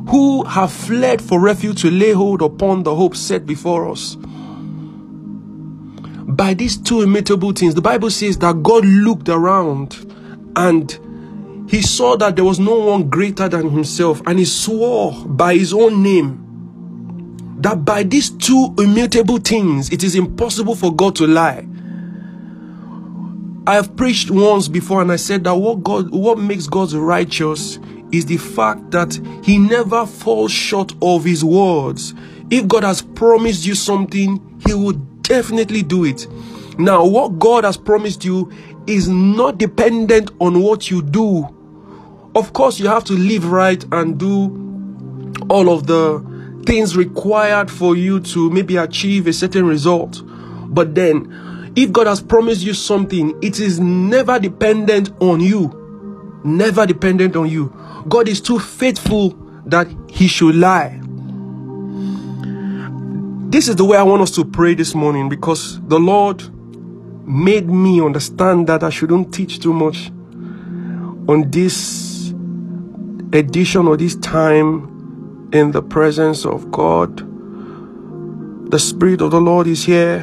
who 0.10 0.44
have 0.46 0.72
fled 0.72 1.22
for 1.22 1.40
refuge 1.40 1.82
to 1.82 1.92
lay 1.92 2.12
hold 2.14 2.42
upon 2.42 2.84
the 2.84 2.96
hope 2.96 3.16
set 3.16 3.46
before 3.46 3.90
us. 3.90 4.16
By 6.40 6.54
these 6.54 6.78
two 6.78 7.02
immutable 7.02 7.52
things, 7.52 7.76
the 7.76 7.82
Bible 7.82 8.10
says 8.10 8.38
that 8.38 8.64
God 8.64 8.86
looked 8.86 9.28
around 9.28 9.94
and 10.56 11.68
he 11.70 11.82
saw 11.82 12.16
that 12.16 12.38
there 12.38 12.46
was 12.46 12.60
no 12.62 12.76
one 12.80 13.10
greater 13.10 13.50
than 13.50 13.70
himself, 13.70 14.22
and 14.26 14.40
he 14.40 14.46
swore 14.46 15.12
by 15.26 15.56
his 15.56 15.74
own 15.74 16.02
name 16.02 17.58
that 17.60 17.84
by 17.84 18.04
these 18.04 18.30
two 18.30 18.74
immutable 18.78 19.38
things, 19.40 19.92
it 19.92 20.02
is 20.02 20.16
impossible 20.16 20.76
for 20.76 20.96
God 20.96 21.18
to 21.18 21.28
lie. 21.28 21.68
I 23.68 23.76
have 23.76 23.98
preached 23.98 24.32
once 24.32 24.70
before 24.70 25.02
and 25.02 25.12
I 25.12 25.18
said 25.18 25.44
that 25.44 25.56
what 25.56 25.84
God 25.84 26.10
what 26.12 26.40
makes 26.40 26.68
God 26.68 26.94
righteous 26.94 27.80
is 28.14 28.26
the 28.28 28.38
fact 28.38 28.92
that 28.92 29.20
he 29.44 29.58
never 29.58 30.06
falls 30.06 30.54
short 30.54 30.94
of 31.02 31.26
his 31.26 31.44
words. 31.44 32.14
If 32.50 32.66
God 32.66 32.86
has 32.86 33.02
promised 33.02 33.66
you 33.66 33.76
something, 33.76 34.62
he 34.66 34.74
will 34.74 35.09
definitely 35.30 35.84
do 35.84 36.04
it. 36.04 36.28
Now, 36.78 37.06
what 37.06 37.40
God 37.40 37.64
has 37.64 37.78
promised 37.78 38.26
you 38.26 38.52
is 38.88 39.08
not 39.08 39.58
dependent 39.58 40.32
on 40.40 40.62
what 40.62 40.92
you 40.92 41.02
do. 41.02 41.48
Of 42.36 42.52
course, 42.54 42.80
you 42.80 42.88
have 42.88 43.04
to 43.06 43.14
live 43.14 43.50
right 43.50 43.84
and 43.94 44.18
do 44.18 44.66
all 45.50 45.70
of 45.74 45.88
the 45.88 46.26
things 46.66 46.98
required 46.98 47.72
for 47.72 47.96
you 47.96 48.20
to 48.20 48.50
maybe 48.50 48.78
achieve 48.78 49.28
a 49.28 49.34
certain 49.34 49.66
result. 49.66 50.22
But 50.74 50.96
then, 50.96 51.72
if 51.76 51.92
God 51.92 52.08
has 52.08 52.22
promised 52.22 52.64
you 52.64 52.74
something, 52.74 53.38
it 53.42 53.60
is 53.60 53.80
never 53.80 54.40
dependent 54.40 55.12
on 55.22 55.40
you. 55.40 56.42
Never 56.44 56.86
dependent 56.86 57.36
on 57.36 57.50
you. 57.50 57.74
God 58.08 58.28
is 58.28 58.42
too 58.42 58.60
faithful 58.60 59.32
that 59.66 59.88
he 60.10 60.28
should 60.28 60.56
lie. 60.56 61.02
This 63.50 63.68
is 63.68 63.78
the 63.78 63.84
way 63.84 63.98
I 63.98 64.04
want 64.04 64.22
us 64.22 64.30
to 64.36 64.46
pray 64.46 64.76
this 64.76 64.94
morning 64.94 65.28
because 65.28 65.82
the 65.88 66.00
Lord 66.00 66.44
made 67.28 67.68
me 67.68 68.00
understand 68.00 68.68
that 68.68 68.84
I 68.84 68.92
shouldn't 68.92 69.34
teach 69.34 69.60
too 69.60 69.74
much 69.74 70.10
on 71.28 71.50
this 71.50 72.30
edition 73.34 73.88
or 73.88 73.98
this 73.98 74.16
time 74.18 75.50
in 75.52 75.72
the 75.72 75.82
presence 75.82 76.46
of 76.46 76.70
God. 76.70 77.26
The 78.70 78.78
Spirit 78.78 79.20
of 79.22 79.32
the 79.32 79.42
Lord 79.42 79.66
is 79.66 79.84
here 79.84 80.20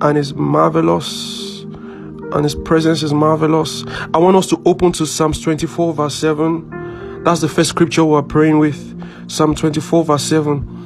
and 0.00 0.16
is 0.16 0.32
marvelous, 0.32 1.64
and 1.64 2.44
His 2.44 2.54
presence 2.54 3.02
is 3.02 3.12
marvelous. 3.12 3.84
I 4.14 4.16
want 4.16 4.38
us 4.38 4.46
to 4.46 4.62
open 4.64 4.92
to 4.92 5.04
Psalms 5.04 5.38
24, 5.42 5.92
verse 5.92 6.14
7. 6.14 7.24
That's 7.24 7.42
the 7.42 7.48
first 7.50 7.68
scripture 7.68 8.06
we're 8.06 8.22
praying 8.22 8.58
with. 8.58 9.30
Psalm 9.30 9.54
24, 9.54 10.04
verse 10.04 10.24
7. 10.24 10.83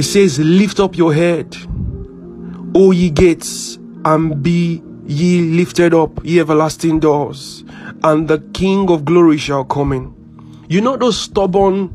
It 0.00 0.04
says, 0.04 0.38
Lift 0.38 0.80
up 0.80 0.96
your 0.96 1.12
head, 1.12 1.54
O 2.74 2.90
ye 2.90 3.10
gates, 3.10 3.78
and 4.02 4.42
be 4.42 4.82
ye 5.04 5.42
lifted 5.42 5.92
up, 5.92 6.24
ye 6.24 6.40
everlasting 6.40 7.00
doors, 7.00 7.64
and 8.02 8.26
the 8.26 8.38
King 8.54 8.90
of 8.90 9.04
glory 9.04 9.36
shall 9.36 9.62
come 9.62 9.92
in. 9.92 10.64
You 10.70 10.80
know 10.80 10.96
those 10.96 11.20
stubborn 11.20 11.94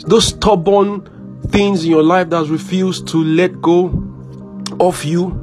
those 0.00 0.26
stubborn 0.26 1.40
things 1.48 1.84
in 1.84 1.90
your 1.90 2.02
life 2.02 2.28
that 2.28 2.46
refuse 2.48 3.00
to 3.04 3.16
let 3.16 3.62
go 3.62 3.86
of 4.78 5.02
you, 5.04 5.42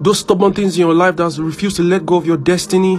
those 0.00 0.18
stubborn 0.18 0.52
things 0.52 0.76
in 0.76 0.80
your 0.80 0.94
life 0.94 1.14
that 1.14 1.38
refuse 1.38 1.76
to 1.76 1.84
let 1.84 2.04
go 2.04 2.16
of 2.16 2.26
your 2.26 2.38
destiny, 2.38 2.96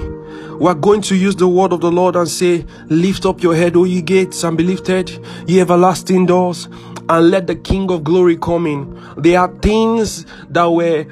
we're 0.57 0.73
going 0.73 1.01
to 1.01 1.15
use 1.17 1.35
the 1.35 1.49
word 1.49 1.73
of 1.73 1.81
the 1.81 1.91
Lord 1.91 2.15
and 2.15 2.29
say, 2.29 2.65
Lift 2.87 3.25
up 3.25 3.43
your 3.43 3.55
head, 3.55 3.75
O 3.75 3.83
ye 3.83 4.01
gates, 4.01 4.45
and 4.45 4.57
be 4.57 4.63
lifted, 4.63 5.09
ye 5.47 5.59
everlasting 5.59 6.27
doors, 6.27 6.69
and 7.09 7.31
let 7.31 7.47
the 7.47 7.55
King 7.55 7.91
of 7.91 8.03
glory 8.03 8.37
come 8.37 8.67
in. 8.67 9.01
There 9.17 9.39
are 9.39 9.53
things 9.59 10.25
that 10.49 10.65
were 10.65 11.05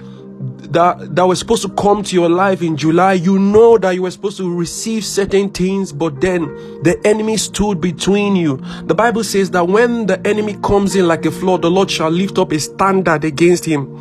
that 0.71 1.15
that 1.15 1.25
were 1.25 1.35
supposed 1.35 1.61
to 1.61 1.69
come 1.69 2.03
to 2.03 2.15
your 2.15 2.29
life 2.29 2.61
in 2.61 2.75
July, 2.75 3.13
you 3.13 3.39
know 3.39 3.77
that 3.77 3.91
you 3.91 4.01
were 4.01 4.11
supposed 4.11 4.37
to 4.37 4.53
receive 4.53 5.05
certain 5.05 5.49
things, 5.49 5.93
but 5.93 6.19
then 6.21 6.45
the 6.83 6.99
enemy 7.05 7.37
stood 7.37 7.79
between 7.79 8.35
you. 8.35 8.57
The 8.83 8.95
Bible 8.95 9.23
says 9.23 9.51
that 9.51 9.67
when 9.67 10.07
the 10.07 10.25
enemy 10.27 10.57
comes 10.61 10.95
in 10.95 11.07
like 11.07 11.25
a 11.25 11.31
flood, 11.31 11.61
the 11.61 11.71
Lord 11.71 11.89
shall 11.89 12.09
lift 12.09 12.37
up 12.37 12.51
a 12.51 12.59
standard 12.59 13.23
against 13.23 13.65
him. 13.65 13.95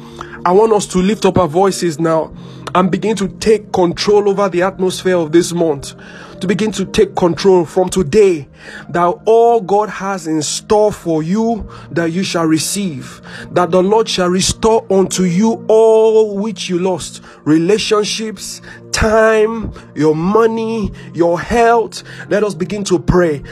I 0.45 0.53
want 0.53 0.73
us 0.73 0.87
to 0.89 0.99
lift 0.99 1.25
up 1.25 1.39
our 1.39 1.49
voices 1.49 1.99
now 1.99 2.35
and 2.75 2.91
begin 2.91 3.17
to 3.17 3.29
take 3.29 3.73
control 3.73 4.29
over 4.29 4.49
the 4.49 4.63
atmosphere 4.63 5.17
of 5.17 5.33
this 5.33 5.53
month 5.53 5.95
to 6.41 6.47
begin 6.47 6.73
to 6.73 6.85
take 6.85 7.15
control 7.15 7.65
from 7.65 7.89
today 7.89 8.49
that 8.89 9.15
all 9.25 9.61
God 9.61 9.89
has 9.89 10.27
in 10.27 10.43
store 10.43 10.93
for 10.93 11.23
you 11.23 11.69
that 11.91 12.13
you 12.13 12.23
shall 12.23 12.47
receive 12.47 13.21
that 13.53 13.71
the 13.71 13.83
Lord 13.83 14.09
shall 14.09 14.29
restore 14.29 14.87
unto 14.91 15.25
you 15.25 15.65
all 15.69 16.37
which 16.37 16.69
you 16.69 16.79
lost 16.79 17.23
relationships 17.45 18.61
time, 18.95 19.73
your 19.97 20.15
money, 20.15 20.91
your 21.13 21.39
health. 21.39 22.05
Let 22.29 22.45
us 22.45 22.55
begin 22.55 22.85
to 22.85 22.99
pray. 22.99 23.43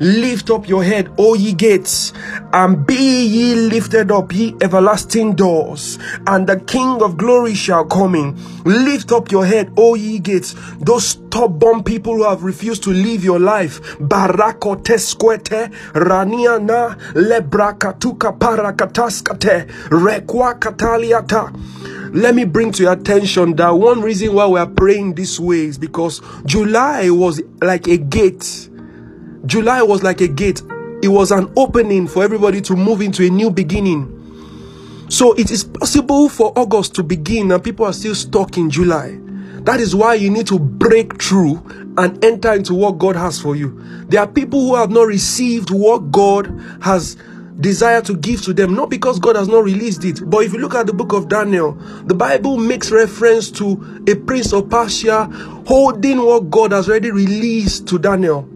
Lift 0.00 0.50
up 0.50 0.68
your 0.68 0.84
head, 0.84 1.12
O 1.16 1.34
ye 1.34 1.52
gates, 1.52 2.12
and 2.52 2.86
be 2.86 3.24
ye 3.26 3.54
lifted 3.54 4.10
up, 4.10 4.34
ye 4.34 4.56
everlasting 4.60 5.34
doors, 5.34 5.98
and 6.26 6.46
the 6.48 6.58
King 6.60 7.00
of 7.00 7.16
glory 7.16 7.54
shall 7.54 7.84
come 7.84 8.16
in. 8.16 8.36
Lift 8.64 9.12
up 9.12 9.30
your 9.30 9.46
head, 9.46 9.72
O 9.76 9.94
ye 9.94 10.18
gates, 10.22 10.54
those 10.78 11.06
stubborn 11.06 11.82
people 11.82 12.14
who 12.14 12.24
have 12.24 12.42
refused 12.42 12.82
to 12.84 12.90
live 12.90 13.24
your 13.24 13.38
life. 13.38 13.80
Barakotesquete, 13.98 15.72
raniana, 15.92 16.96
lebrakatuka 17.14 18.38
parakataskate, 18.38 19.66
rekwa 19.90 20.54
kataliata. 20.58 21.52
Let 22.12 22.34
me 22.34 22.44
bring 22.44 22.72
to 22.72 22.82
your 22.82 22.92
attention 22.92 23.54
that 23.56 23.70
one 23.70 24.00
reason 24.00 24.34
why 24.34 24.46
we 24.46 24.58
are 24.58 24.66
praying 24.66 25.14
this 25.14 25.38
way 25.38 25.66
is 25.66 25.78
because 25.78 26.20
July 26.44 27.08
was 27.10 27.40
like 27.62 27.86
a 27.86 27.96
gate. 27.96 28.68
July 29.46 29.82
was 29.82 30.02
like 30.02 30.20
a 30.20 30.28
gate. 30.28 30.60
It 31.02 31.08
was 31.08 31.30
an 31.30 31.52
opening 31.56 32.08
for 32.08 32.24
everybody 32.24 32.60
to 32.62 32.74
move 32.74 33.00
into 33.00 33.24
a 33.24 33.30
new 33.30 33.50
beginning. 33.50 34.16
So 35.08 35.32
it 35.34 35.50
is 35.50 35.64
possible 35.64 36.28
for 36.28 36.52
August 36.56 36.94
to 36.96 37.02
begin 37.02 37.50
and 37.52 37.62
people 37.62 37.86
are 37.86 37.92
still 37.92 38.14
stuck 38.14 38.56
in 38.56 38.70
July. 38.70 39.18
That 39.64 39.80
is 39.80 39.94
why 39.94 40.14
you 40.14 40.30
need 40.30 40.46
to 40.48 40.58
break 40.58 41.20
through 41.20 41.56
and 41.98 42.22
enter 42.24 42.52
into 42.52 42.74
what 42.74 42.98
God 42.98 43.16
has 43.16 43.38
for 43.40 43.56
you. 43.56 43.78
There 44.08 44.20
are 44.20 44.26
people 44.26 44.60
who 44.60 44.74
have 44.74 44.90
not 44.90 45.06
received 45.06 45.70
what 45.70 46.10
God 46.10 46.46
has 46.82 47.16
desire 47.60 48.00
to 48.02 48.16
give 48.16 48.42
to 48.42 48.54
them, 48.54 48.74
not 48.74 48.88
because 48.88 49.18
God 49.18 49.36
has 49.36 49.48
not 49.48 49.64
released 49.64 50.04
it. 50.04 50.28
But 50.28 50.44
if 50.44 50.52
you 50.52 50.58
look 50.60 50.74
at 50.74 50.86
the 50.86 50.94
book 50.94 51.12
of 51.12 51.28
Daniel, 51.28 51.72
the 52.04 52.14
Bible 52.14 52.56
makes 52.56 52.90
reference 52.90 53.50
to 53.52 54.02
a 54.08 54.14
prince 54.14 54.52
of 54.52 54.70
Persia 54.70 55.24
holding 55.66 56.22
what 56.22 56.50
God 56.50 56.72
has 56.72 56.88
already 56.88 57.10
released 57.10 57.86
to 57.88 57.98
Daniel. 57.98 58.48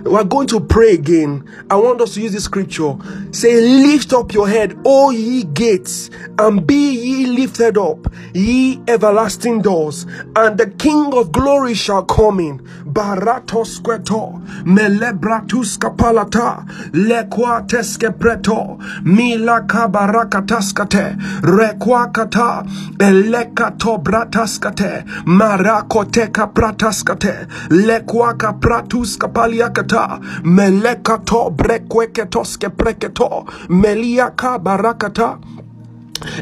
We're 0.00 0.24
going 0.24 0.46
to 0.48 0.60
pray 0.60 0.94
again. 0.94 1.48
I 1.70 1.76
want 1.76 2.00
us 2.00 2.14
to 2.14 2.20
use 2.20 2.32
this 2.32 2.44
scripture. 2.44 2.94
Say, 3.30 3.60
Lift 3.60 4.12
up 4.12 4.32
your 4.32 4.48
head, 4.48 4.78
O 4.84 5.10
ye 5.10 5.44
gates, 5.44 6.10
and 6.38 6.66
be 6.66 6.94
ye 6.94 7.26
lifted 7.26 7.78
up, 7.78 7.98
ye 8.34 8.80
everlasting 8.88 9.62
doors, 9.62 10.04
and 10.36 10.58
the 10.58 10.70
King 10.78 11.12
of 11.14 11.32
glory 11.32 11.74
shall 11.74 12.04
come 12.04 12.40
in. 12.40 12.58
Baratos 12.92 13.82
queto, 13.82 14.40
melebratus 14.64 15.78
kapalata, 15.78 16.66
lequa 16.92 17.66
teske 17.66 18.12
preto, 18.18 18.78
mila 19.02 19.62
kabarakataskate, 19.66 21.16
requa 21.42 22.12
kata, 22.12 22.64
elekato 22.98 24.02
brataskate, 24.02 25.04
marakoteka 25.24 26.52
prataskate, 26.52 27.46
lequa 27.70 28.34
kapratus 28.36 29.16
kapaliakate, 29.16 29.81
barakata 29.82 30.20
melekato 30.44 31.50
brekweketoske 31.50 32.68
preketo 32.68 33.44
meliaka 33.68 34.58
barakata 34.58 35.38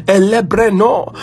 Elebreno 0.07 1.13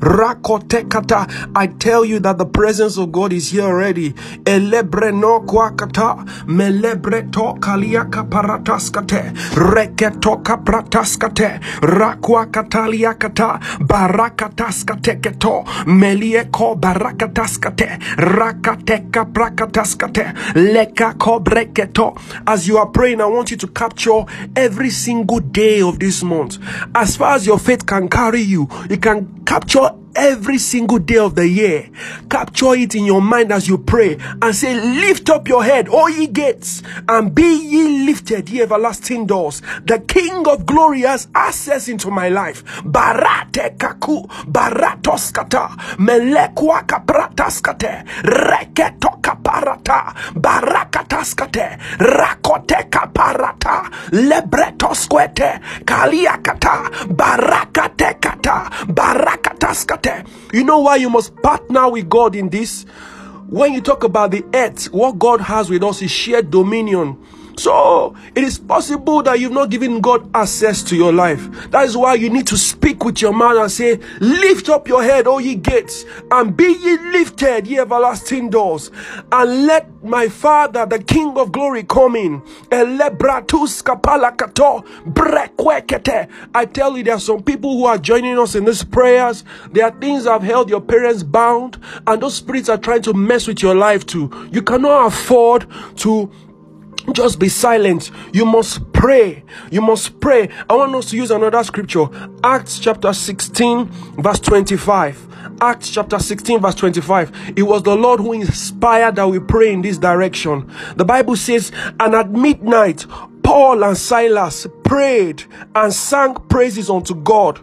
rakotekata. 0.00 1.26
I 1.54 1.66
tell 1.66 2.04
you 2.04 2.20
that 2.20 2.38
the 2.38 2.46
presence 2.46 2.96
of 2.98 3.12
God 3.12 3.32
is 3.32 3.50
here 3.50 3.62
already. 3.64 4.12
Elebreno 4.44 5.40
melebreto 6.46 7.58
kaliaka 7.60 8.24
parataskate 8.24 9.32
reketo 9.54 10.42
kaprataskate 10.42 11.60
rakwakataliakata 11.80 13.60
barakataskate 13.80 15.20
keto 15.20 15.64
melieko 15.86 16.74
barakataskate 16.76 17.98
rakateka 18.16 19.24
prakataskate 19.32 20.32
leka 20.54 21.14
kobreketo. 21.14 22.16
As 22.46 22.68
you 22.68 22.78
are 22.78 22.86
praying, 22.86 23.20
I 23.20 23.26
want 23.26 23.50
you 23.50 23.56
to 23.58 23.66
capture 23.68 24.24
every 24.56 24.90
single 24.92 25.40
day 25.40 25.82
of 25.82 25.98
this 25.98 26.22
month. 26.22 26.58
As 26.94 27.16
far 27.16 27.34
as 27.34 27.46
your 27.46 27.58
faith 27.58 27.86
can 27.86 28.08
carry 28.08 28.40
you, 28.40 28.68
you 28.88 28.98
can 28.98 29.44
capture 29.44 29.90
every 30.14 30.58
single 30.58 30.98
day 30.98 31.18
of 31.18 31.34
the 31.34 31.46
year. 31.48 31.88
Capture 32.30 32.74
it 32.74 32.94
in 32.94 33.04
your 33.04 33.22
mind 33.22 33.52
as 33.52 33.68
you 33.68 33.78
pray 33.78 34.16
and 34.40 34.54
say, 34.54 34.74
Lift 34.74 35.30
up 35.30 35.48
your 35.48 35.64
head, 35.64 35.88
O 35.90 36.08
ye 36.08 36.26
gates, 36.26 36.82
and 37.08 37.34
be 37.34 37.42
ye 37.42 38.06
lifted, 38.06 38.48
ye 38.48 38.62
everlasting 38.62 39.26
doors. 39.26 39.62
The 39.84 40.00
King 40.00 40.46
of 40.48 40.66
glory 40.66 41.02
has 41.02 41.28
access 41.34 41.88
into 41.88 42.10
my 42.10 42.28
life. 42.28 42.64
Barate 42.84 43.76
kaku, 43.76 44.26
baratoskata, 44.46 45.68
melekwa 45.98 46.86
kaprataskate, 46.86 48.04
reketo 48.22 49.20
kaparata, 49.20 50.14
barakataskate, 50.34 51.78
rakote 51.98 52.90
kaparata, 52.90 53.90
lebretoskwete, 54.10 55.60
kaliakata, 55.84 56.90
barakate 57.14 58.20
kata, 58.20 58.70
barakataskate. 58.88 60.01
Uh, 60.06 60.22
you 60.52 60.64
know 60.64 60.80
why 60.80 60.96
you 60.96 61.08
must 61.10 61.34
partner 61.42 61.90
with 61.90 62.08
God 62.08 62.34
in 62.34 62.48
this? 62.48 62.84
When 63.48 63.72
you 63.72 63.80
talk 63.80 64.04
about 64.04 64.30
the 64.30 64.44
earth, 64.54 64.86
what 64.92 65.18
God 65.18 65.40
has 65.40 65.68
with 65.68 65.82
us 65.82 66.00
is 66.02 66.10
shared 66.10 66.50
dominion. 66.50 67.22
So 67.56 68.16
it 68.34 68.44
is 68.44 68.58
possible 68.58 69.22
that 69.22 69.38
you've 69.40 69.52
not 69.52 69.70
given 69.70 70.00
God 70.00 70.28
access 70.34 70.82
to 70.84 70.96
your 70.96 71.12
life. 71.12 71.70
That 71.70 71.84
is 71.84 71.96
why 71.96 72.14
you 72.14 72.30
need 72.30 72.46
to 72.48 72.56
speak 72.56 73.04
with 73.04 73.20
your 73.20 73.32
mouth 73.32 73.56
and 73.56 73.70
say, 73.70 73.98
Lift 74.20 74.68
up 74.68 74.88
your 74.88 75.02
head, 75.02 75.26
O 75.26 75.38
ye 75.38 75.54
gates, 75.54 76.04
and 76.30 76.56
be 76.56 76.64
ye 76.64 76.96
lifted, 77.12 77.66
ye 77.66 77.78
everlasting 77.78 78.50
doors, 78.50 78.90
and 79.30 79.66
let 79.66 79.88
my 80.02 80.28
Father, 80.28 80.84
the 80.86 80.98
King 80.98 81.36
of 81.38 81.52
glory, 81.52 81.84
come 81.84 82.16
in. 82.16 82.42
I 86.54 86.66
tell 86.72 86.96
you, 86.96 87.04
there 87.04 87.14
are 87.14 87.20
some 87.20 87.42
people 87.42 87.76
who 87.76 87.84
are 87.84 87.98
joining 87.98 88.38
us 88.38 88.54
in 88.54 88.64
these 88.64 88.82
prayers. 88.82 89.44
There 89.70 89.84
are 89.84 89.90
things 90.00 90.24
that 90.24 90.32
have 90.32 90.42
held 90.42 90.68
your 90.68 90.80
parents 90.80 91.22
bound, 91.22 91.78
and 92.06 92.22
those 92.22 92.34
spirits 92.36 92.68
are 92.68 92.78
trying 92.78 93.02
to 93.02 93.14
mess 93.14 93.46
with 93.46 93.62
your 93.62 93.74
life 93.74 94.06
too. 94.06 94.48
You 94.50 94.62
cannot 94.62 95.06
afford 95.06 95.66
to 95.98 96.30
just 97.12 97.38
be 97.38 97.48
silent. 97.48 98.10
You 98.32 98.44
must 98.44 98.92
pray. 98.92 99.44
You 99.70 99.80
must 99.80 100.20
pray. 100.20 100.48
I 100.70 100.74
want 100.74 100.94
us 100.94 101.10
to 101.10 101.16
use 101.16 101.30
another 101.30 101.62
scripture. 101.64 102.06
Acts 102.44 102.78
chapter 102.78 103.12
16, 103.12 103.86
verse 104.22 104.40
25. 104.40 105.28
Acts 105.60 105.90
chapter 105.90 106.18
16, 106.18 106.60
verse 106.60 106.74
25. 106.74 107.54
It 107.56 107.62
was 107.62 107.82
the 107.82 107.96
Lord 107.96 108.20
who 108.20 108.32
inspired 108.32 109.16
that 109.16 109.28
we 109.28 109.40
pray 109.40 109.72
in 109.72 109.82
this 109.82 109.98
direction. 109.98 110.70
The 110.96 111.04
Bible 111.04 111.36
says, 111.36 111.72
and 112.00 112.14
at 112.14 112.30
midnight, 112.30 113.06
Paul 113.42 113.84
and 113.84 113.96
Silas 113.96 114.66
prayed 114.92 115.42
and 115.74 115.90
sang 115.90 116.34
praises 116.50 116.90
unto 116.90 117.14
God, 117.14 117.58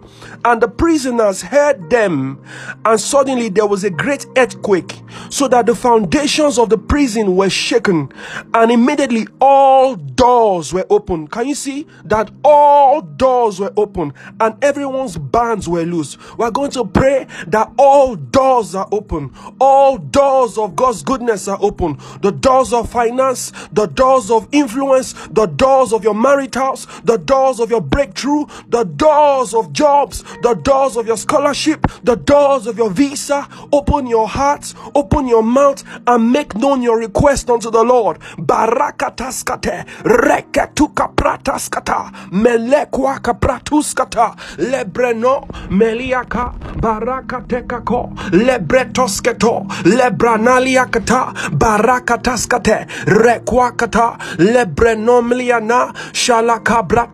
and 0.46 0.60
the 0.60 0.68
prisoners 0.68 1.44
heard 1.44 1.88
them, 1.92 2.44
and 2.84 3.00
suddenly 3.00 3.50
there 3.50 3.68
was 3.68 3.84
a 3.84 3.92
great 3.92 4.26
earthquake, 4.36 5.00
so 5.30 5.48
that 5.48 5.68
the 5.68 5.76
foundations 5.76 6.58
of 6.58 6.72
the 6.72 6.78
prison 6.78 7.36
were 7.36 7.52
shaken, 7.52 8.12
and 8.56 8.72
immediately 8.72 9.28
all 9.40 9.96
doors 9.96 10.74
were 10.74 10.88
open. 10.90 11.28
Can 11.28 11.48
you 11.48 11.54
see 11.54 11.86
that 12.06 12.32
all 12.44 13.02
doors 13.02 13.60
were 13.60 13.74
open 13.78 14.12
and 14.40 14.62
everyone's 14.64 15.18
bands 15.18 15.70
were 15.70 15.84
loose? 15.84 16.18
We're 16.36 16.52
going 16.52 16.72
to 16.72 16.84
pray 16.84 17.28
that 17.48 17.72
all 17.78 18.16
doors 18.16 18.74
are 18.74 18.88
open, 18.92 19.34
all 19.62 20.00
doors 20.00 20.58
of 20.58 20.76
God's 20.76 21.04
goodness 21.04 21.48
are 21.48 21.60
open, 21.62 22.00
the 22.22 22.32
doors 22.32 22.74
of 22.74 22.90
finance, 22.90 23.52
the 23.72 23.86
doors 23.86 24.32
of 24.32 24.48
influence, 24.52 25.14
the 25.30 25.46
doors 25.46 25.94
of 25.94 26.04
your 26.04 26.16
maritals, 26.16 26.88
the 27.04 27.19
doors 27.20 27.60
of 27.60 27.70
your 27.70 27.82
breakthrough, 27.82 28.46
the 28.70 28.84
doors 28.84 29.54
of 29.54 29.72
jobs, 29.74 30.24
the 30.42 30.54
doors 30.56 30.96
of 30.98 31.06
your 31.06 31.18
scholarship, 31.18 31.86
the 32.04 32.16
doors 32.16 32.68
of 32.68 32.78
your 32.78 32.90
visa. 32.90 33.48
Open 33.72 34.08
your 34.08 34.28
hearts, 34.28 34.74
open 34.96 35.28
your 35.28 35.44
mouth, 35.44 35.84
and 36.08 36.32
make 36.32 36.56
known 36.56 36.82
your 36.82 36.98
request 36.98 37.50
unto 37.50 37.70
the 37.70 37.84
Lord. 37.84 38.20
Barakataskate, 38.38 39.86
reketuka 40.04 41.10
prataskata, 41.16 42.12
melekwa 42.32 43.20
kapratuskata, 43.20 44.36
lebreno, 44.58 45.48
meliaka, 45.70 46.54
barakatekako, 46.82 48.14
lebretosketo, 48.32 49.66
lebranaliakata, 49.84 51.34
barakataskate, 51.52 52.88
rekwakata, 53.06 54.18
lebrenomliana, 54.38 55.94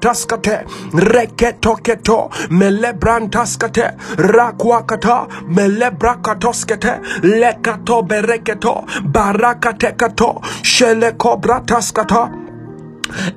shalakabrataskate, 0.02 0.66
reketoketo, 0.94 2.30
melebrantaskate, 2.50 3.92
rakwakata, 4.18 5.28
melebrakatoskete, 5.48 7.00
lekato 7.24 8.02
bereketo, 8.04 8.86
barakatekato, 9.04 10.42
shelekobrataskata. 10.64 12.45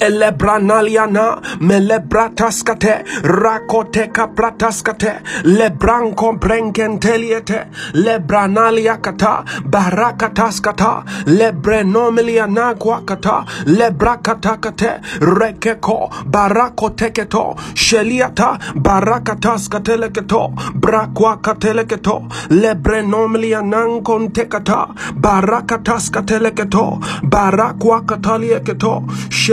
Elebranaliana 0.00 1.40
melebrataskate 1.60 3.04
rakoteka 3.22 4.26
prataskate 4.34 5.20
lebranco 5.44 6.32
brenkenteliete 6.40 7.66
lebranalia 7.94 8.96
kata 9.02 9.44
barakataskata 9.64 11.04
lebrenomiliana 11.26 12.74
kwakata 12.74 13.44
lebrakatakate 13.66 14.90
rekeko 15.20 16.10
barakoteketo 16.26 17.56
sheliata 17.74 18.58
barakataskateleketo 18.76 20.52
brakwakateleketo 20.74 22.22
lebrenomilianankontekata 22.50 24.88
barakataskateleketo 25.14 26.98
barakwakataliekato 27.22 29.02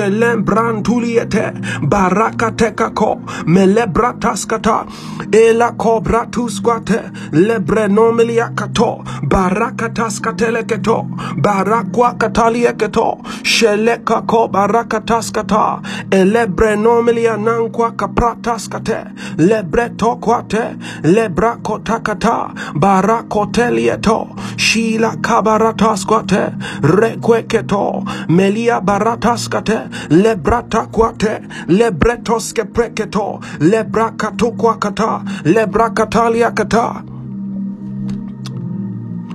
shelem 0.06 0.44
brantuliete 0.46 1.52
barakatekako 1.90 3.22
melebrataskata 3.46 4.86
ela 5.34 5.72
kobratusquate 5.72 7.00
lebrenomiliakato 7.32 9.04
barakataskateleketo 9.30 10.98
barakwakataliekato 11.42 13.18
shelekako 13.44 14.48
barakataskata 14.48 15.82
elebrenomilianankwa 16.12 17.92
kaprataskate 17.92 18.98
lebretokwate 19.38 20.64
lebrakotakata 21.04 22.50
barakotelieto 22.80 24.28
shila 24.58 25.16
kabarataskate 25.22 26.44
rekweketo 26.82 28.04
melia 28.30 28.82
barataskate 28.82 29.80
lebrata 30.10 30.86
kwate 30.92 31.42
lebretoske 31.68 32.64
preketo 32.66 33.40
lebrakatokwakata 33.60 35.22
lebrakataliakata 35.44 37.04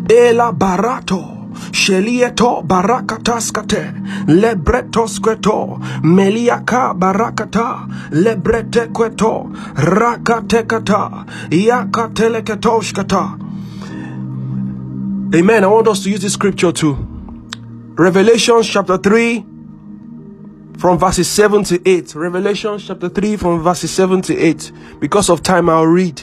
ela 0.09 0.53
barato 0.53 1.41
Shelieto 1.73 2.63
barakataskate. 2.63 3.93
Lebretoskweto. 4.27 5.81
Meliaka 6.03 6.95
barakata. 6.95 7.87
Lebrete 8.11 8.87
kweto. 8.93 9.51
Rakatekata. 9.75 11.27
Yakateleketoshkata. 11.51 13.39
Amen. 15.35 15.65
I 15.65 15.67
want 15.67 15.89
us 15.89 16.03
to 16.05 16.11
use 16.11 16.23
this 16.23 16.33
scripture 16.33 16.73
too. 16.73 16.97
Revelation 17.97 18.63
chapter 18.63 18.97
3 18.97 19.45
from 20.81 20.99
verses 20.99 21.29
7 21.29 21.63
to 21.65 21.89
8. 21.89 22.15
Revelation 22.15 22.79
chapter 22.79 23.11
3 23.11 23.37
from 23.37 23.63
verses 23.63 23.91
7 23.91 24.23
to 24.23 24.37
8. 24.39 24.73
Because 24.99 25.29
of 25.29 25.43
time, 25.43 25.69
I'll 25.69 25.85
read. 25.85 26.23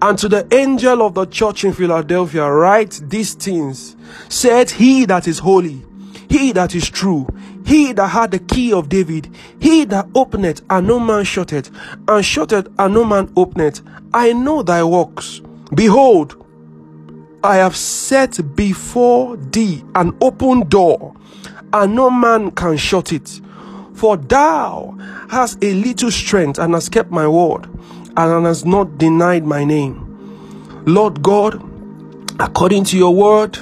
And 0.00 0.18
to 0.18 0.28
the 0.28 0.48
angel 0.54 1.02
of 1.02 1.12
the 1.12 1.26
church 1.26 1.64
in 1.64 1.74
Philadelphia, 1.74 2.50
write 2.50 2.98
these 3.04 3.34
things. 3.34 3.94
Said 4.30 4.70
he 4.70 5.04
that 5.04 5.28
is 5.28 5.38
holy, 5.38 5.84
he 6.30 6.52
that 6.52 6.74
is 6.74 6.88
true, 6.88 7.26
he 7.66 7.92
that 7.92 8.08
had 8.08 8.30
the 8.30 8.38
key 8.38 8.72
of 8.72 8.88
David, 8.88 9.28
he 9.60 9.84
that 9.84 10.08
openeth 10.14 10.62
and 10.70 10.86
no 10.86 10.98
man 10.98 11.24
shutteth, 11.24 11.70
and 12.08 12.24
shutteth 12.24 12.68
and 12.78 12.94
no 12.94 13.04
man 13.04 13.30
openeth. 13.36 13.82
I 14.14 14.32
know 14.32 14.62
thy 14.62 14.82
works. 14.82 15.42
Behold, 15.74 16.42
I 17.42 17.56
have 17.56 17.76
set 17.76 18.56
before 18.56 19.36
thee 19.36 19.84
an 19.94 20.16
open 20.22 20.68
door, 20.70 21.14
and 21.74 21.94
no 21.94 22.08
man 22.08 22.50
can 22.50 22.78
shut 22.78 23.12
it. 23.12 23.42
For 23.94 24.16
thou 24.16 24.96
hast 25.30 25.62
a 25.62 25.72
little 25.74 26.10
strength 26.10 26.58
and 26.58 26.74
hast 26.74 26.92
kept 26.92 27.10
my 27.10 27.26
word 27.26 27.68
and 28.16 28.46
has 28.46 28.64
not 28.64 28.98
denied 28.98 29.44
my 29.44 29.64
name. 29.64 30.00
Lord 30.86 31.22
God, 31.22 31.62
according 32.40 32.84
to 32.84 32.98
your 32.98 33.14
word, 33.14 33.58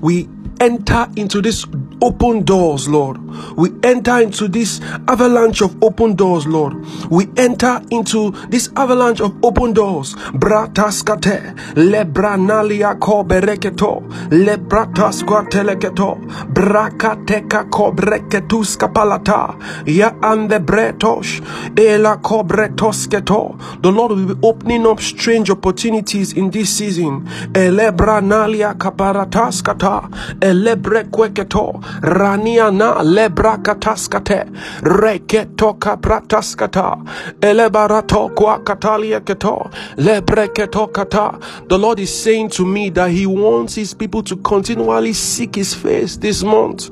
we 0.00 0.28
enter 0.60 1.08
into 1.16 1.40
this 1.40 1.66
open 2.02 2.44
doors, 2.44 2.88
Lord. 2.88 3.18
We 3.56 3.70
enter 3.82 4.20
into 4.20 4.48
this 4.48 4.80
avalanche 5.08 5.62
of 5.62 5.76
open 5.82 6.14
doors, 6.14 6.46
Lord. 6.46 6.74
We 7.10 7.28
enter 7.36 7.82
into 7.90 8.30
this 8.48 8.70
avalanche 8.76 9.20
of 9.20 9.34
open 9.44 9.72
doors. 9.72 10.14
Brataskate, 10.14 11.54
lebranalia 11.74 12.98
ko 13.00 13.24
bereketo, 13.24 14.02
lebrataskwa 14.30 15.48
teleketo, 15.50 16.16
brakateka 16.52 17.70
ko 17.70 17.92
breketuska 17.92 18.88
palata, 18.92 19.54
ya 19.86 20.10
ande 20.22 20.58
bretosh, 20.58 21.40
ela 21.78 22.16
ko 22.18 22.42
bretosketo. 22.42 23.58
The 23.82 23.90
Lord 23.90 24.12
will 24.12 24.34
be 24.34 24.46
opening 24.46 24.86
up 24.86 25.00
strange 25.00 25.50
opportunities 25.50 26.32
in 26.32 26.50
this 26.50 26.76
season. 26.76 27.26
Elebranalia 27.52 28.74
kaparataskata, 28.74 30.08
elebrekweketo, 30.40 31.80
rania 32.02 32.70
na 32.70 33.02
lebrakataskate 33.02 34.44
reketo 34.82 35.74
kaprataskata 35.74 36.96
elebarato 37.40 38.28
kwa 38.28 38.58
katalia 38.58 39.20
keto. 39.20 39.70
Lebreketo 39.96 40.86
kata. 40.92 41.38
The 41.68 41.78
lord 41.78 41.98
is 41.98 42.22
saying 42.22 42.50
to 42.50 42.64
me 42.64 42.90
that 42.90 43.10
he 43.10 43.26
wants 43.26 43.74
his 43.74 43.94
people 43.94 44.22
to 44.24 44.36
continually 44.36 45.12
seek 45.12 45.54
his 45.54 45.74
face 45.74 46.16
this 46.16 46.42
month. 46.42 46.90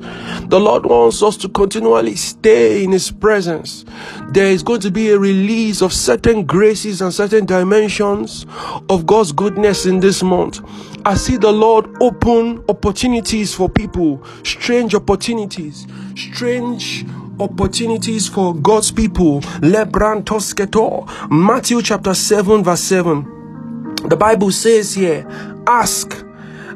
The 0.49 0.59
lord 0.59 0.85
wants 0.85 1.23
us 1.23 1.37
to 1.37 1.49
continually 1.49 2.15
stay 2.15 2.83
in 2.83 2.91
his 2.91 3.11
presence. 3.11 3.85
There 4.31 4.47
is 4.47 4.63
going 4.63 4.81
to 4.81 4.91
be 4.91 5.09
a 5.09 5.19
release 5.19 5.81
of 5.81 5.93
certain 5.93 6.45
graces 6.45 7.01
and 7.01 7.13
certain 7.13 7.45
dimensions 7.45 8.45
of 8.89 9.05
god's 9.05 9.31
goodness 9.31 9.85
in 9.85 9.99
this 9.99 10.23
month 10.23 10.61
I 11.09 11.15
see 11.15 11.37
the 11.37 11.51
Lord 11.51 11.89
open 12.03 12.63
opportunities 12.69 13.51
for 13.55 13.67
people, 13.67 14.23
strange 14.43 14.93
opportunities, 14.93 15.87
strange 16.15 17.03
opportunities 17.39 18.27
for 18.27 18.53
God's 18.53 18.91
people. 18.91 19.41
Lebran 19.61 20.23
tosketo. 20.23 21.07
Matthew 21.31 21.81
chapter 21.81 22.13
7, 22.13 22.63
verse 22.63 22.81
7. 22.81 23.95
The 24.07 24.15
Bible 24.15 24.51
says 24.51 24.93
here, 24.93 25.25
Ask, 25.65 26.13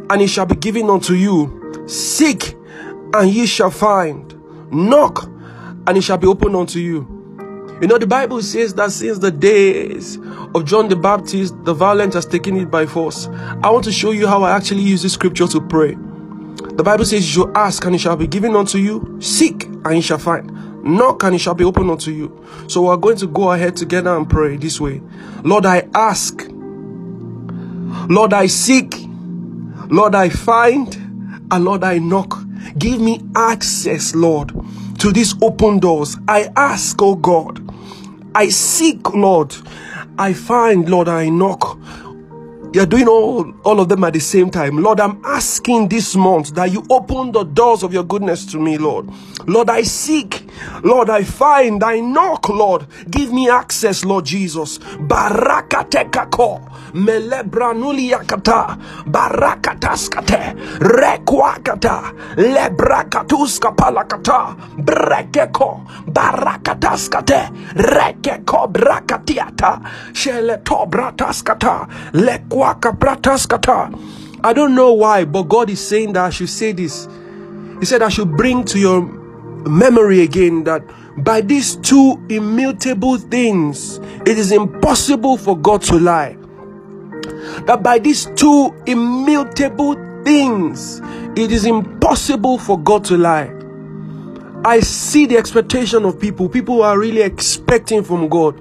and 0.10 0.20
it 0.20 0.30
shall 0.30 0.48
be 0.48 0.56
given 0.56 0.90
unto 0.90 1.14
you. 1.14 1.86
Seek, 1.88 2.56
and 3.14 3.30
ye 3.30 3.46
shall 3.46 3.70
find. 3.70 4.34
Knock, 4.74 5.26
and 5.86 5.96
it 5.96 6.02
shall 6.02 6.18
be 6.18 6.26
opened 6.26 6.56
unto 6.56 6.80
you. 6.80 7.13
You 7.82 7.88
know, 7.88 7.98
the 7.98 8.08
Bible 8.08 8.42
says 8.42 8.74
that 8.76 8.92
since 8.92 9.20
the 9.20 9.32
days 9.32 10.18
of 10.56 10.66
John 10.66 10.88
the 10.88 10.96
Baptist, 10.96 11.54
the 11.66 11.74
violent 11.74 12.14
has 12.14 12.26
taken 12.26 12.56
it 12.58 12.72
by 12.72 12.86
force. 12.86 13.28
I 13.62 13.70
want 13.70 13.84
to 13.86 13.92
show 13.92 14.12
you 14.12 14.28
how 14.28 14.44
I 14.44 14.52
actually 14.52 14.84
use 14.84 15.02
this 15.02 15.14
scripture 15.14 15.48
to 15.48 15.60
pray. 15.60 15.96
The 16.76 16.84
Bible 16.84 17.06
says, 17.06 17.36
You 17.36 17.52
ask, 17.54 17.84
and 17.86 17.96
it 17.96 18.00
shall 18.00 18.16
be 18.16 18.28
given 18.28 18.56
unto 18.56 18.78
you. 18.78 19.18
Seek, 19.22 19.66
and 19.66 19.96
you 19.96 20.02
shall 20.02 20.18
find. 20.18 20.84
Knock, 20.84 21.24
and 21.24 21.36
it 21.36 21.40
shall 21.40 21.54
be 21.54 21.64
opened 21.64 21.92
unto 21.92 22.12
you. 22.12 22.46
So 22.68 22.84
we're 22.84 22.98
going 22.98 23.18
to 23.18 23.28
go 23.28 23.52
ahead 23.52 23.76
together 23.76 24.16
and 24.16 24.30
pray 24.30 24.58
this 24.58 24.80
way. 24.80 25.02
Lord, 25.44 25.66
I 25.66 25.88
ask. 25.94 26.46
Lord, 28.10 28.34
I 28.34 28.48
seek. 28.48 28.96
Lord, 29.90 30.16
I 30.16 30.30
find. 30.30 30.96
And 31.52 31.66
Lord, 31.66 31.84
I 31.84 32.00
knock. 32.00 32.40
Give 32.78 33.00
me 33.00 33.22
access, 33.36 34.16
Lord, 34.16 34.52
to 35.04 35.12
these 35.12 35.36
open 35.42 35.80
doors. 35.80 36.16
I 36.30 36.50
ask, 36.56 37.02
oh 37.02 37.16
God. 37.16 37.60
I 38.34 38.48
seek, 38.48 39.14
Lord. 39.14 39.54
I 40.18 40.32
find, 40.32 40.88
Lord, 40.88 41.10
I 41.10 41.28
knock. 41.28 41.78
You're 42.74 42.88
doing 42.88 43.08
all, 43.08 43.54
all 43.66 43.80
of 43.82 43.90
them 43.90 44.04
at 44.04 44.14
the 44.14 44.20
same 44.20 44.50
time. 44.50 44.78
Lord, 44.82 45.00
I'm 45.00 45.22
asking 45.26 45.90
this 45.90 46.16
month 46.16 46.56
that 46.56 46.72
you 46.72 46.84
open 46.90 47.32
the 47.32 47.44
doors 47.44 47.84
of 47.84 47.94
your 47.94 48.04
goodness 48.04 48.46
to 48.48 48.60
me, 48.60 48.78
Lord. 48.80 49.10
Lord, 49.48 49.70
I 49.70 49.84
seek. 49.84 50.44
Lord, 50.84 51.10
I 51.10 51.24
find. 51.24 51.84
I 51.84 52.00
knock, 52.00 52.50
Lord. 52.50 52.88
Give 53.12 53.32
me 53.34 53.50
access, 53.50 54.04
Lord 54.06 54.26
Jesus. 54.26 54.80
Barakatekako. 54.80 56.62
Melebranuliakata. 56.94 58.78
Barakataskate. 59.06 60.56
Rekwakata. 60.80 62.14
Lebrakatuska 62.38 63.72
palakata. 63.76 64.56
Brekeko. 64.78 65.82
Barakataskate. 66.08 67.50
Rekeko 67.76 68.68
brakatiata. 68.68 69.82
Sheleto 70.14 70.86
brataskata. 70.90 71.88
I 74.46 74.54
don't 74.54 74.76
know 74.76 74.94
why, 74.94 75.26
but 75.26 75.44
God 75.44 75.70
is 75.70 75.80
saying 75.80 76.14
that 76.14 76.26
I 76.26 76.30
should 76.30 76.50
say 76.50 76.72
this. 76.72 77.08
He 77.80 77.86
said 77.86 78.02
I 78.02 78.10
should 78.10 78.36
bring 78.36 78.64
to 78.66 78.80
your 78.80 79.02
memory 79.02 80.22
again 80.22 80.64
that 80.66 80.84
by 81.24 81.42
these 81.42 81.76
two 81.78 82.24
immutable 82.30 83.18
things, 83.18 84.00
it 84.26 84.38
is 84.38 84.52
impossible 84.52 85.38
for 85.38 85.58
God 85.58 85.82
to 85.84 86.00
lie. 86.00 86.38
That 87.66 87.82
by 87.84 88.00
these 88.00 88.26
two 88.36 88.74
immutable 88.86 89.94
things, 90.24 91.02
it 91.38 91.52
is 91.52 91.66
impossible 91.66 92.58
for 92.58 92.80
God 92.80 93.06
to 93.06 93.18
lie. 93.18 93.52
I 94.66 94.80
see 94.80 95.26
the 95.26 95.38
expectation 95.38 96.06
of 96.06 96.20
people. 96.20 96.48
People 96.48 96.82
are 96.84 96.98
really 96.98 97.22
expecting 97.22 98.04
from 98.04 98.30
God. 98.30 98.60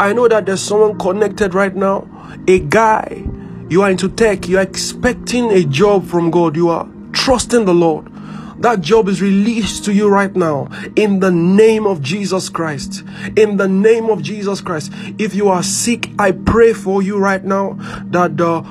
I 0.00 0.12
know 0.12 0.26
that 0.28 0.46
there's 0.46 0.60
someone 0.60 0.98
connected 0.98 1.54
right 1.54 1.74
now, 1.74 2.08
a 2.48 2.58
guy. 2.58 3.24
You 3.68 3.82
are 3.82 3.90
into 3.90 4.08
tech, 4.08 4.46
you 4.46 4.58
are 4.58 4.62
expecting 4.62 5.50
a 5.50 5.64
job 5.64 6.06
from 6.06 6.30
God, 6.30 6.54
you 6.54 6.68
are 6.68 6.88
trusting 7.12 7.64
the 7.64 7.74
Lord. 7.74 8.10
That 8.58 8.82
job 8.82 9.08
is 9.08 9.20
released 9.20 9.84
to 9.86 9.92
you 9.92 10.08
right 10.08 10.34
now 10.34 10.68
in 10.96 11.20
the 11.20 11.30
name 11.30 11.86
of 11.86 12.00
Jesus 12.00 12.48
Christ. 12.48 13.02
In 13.36 13.56
the 13.56 13.68
name 13.68 14.10
of 14.10 14.22
Jesus 14.22 14.60
Christ. 14.60 14.92
If 15.18 15.34
you 15.34 15.48
are 15.48 15.62
sick, 15.62 16.10
I 16.18 16.30
pray 16.32 16.72
for 16.72 17.02
you 17.02 17.18
right 17.18 17.44
now 17.44 17.76
that 18.06 18.36
the 18.36 18.62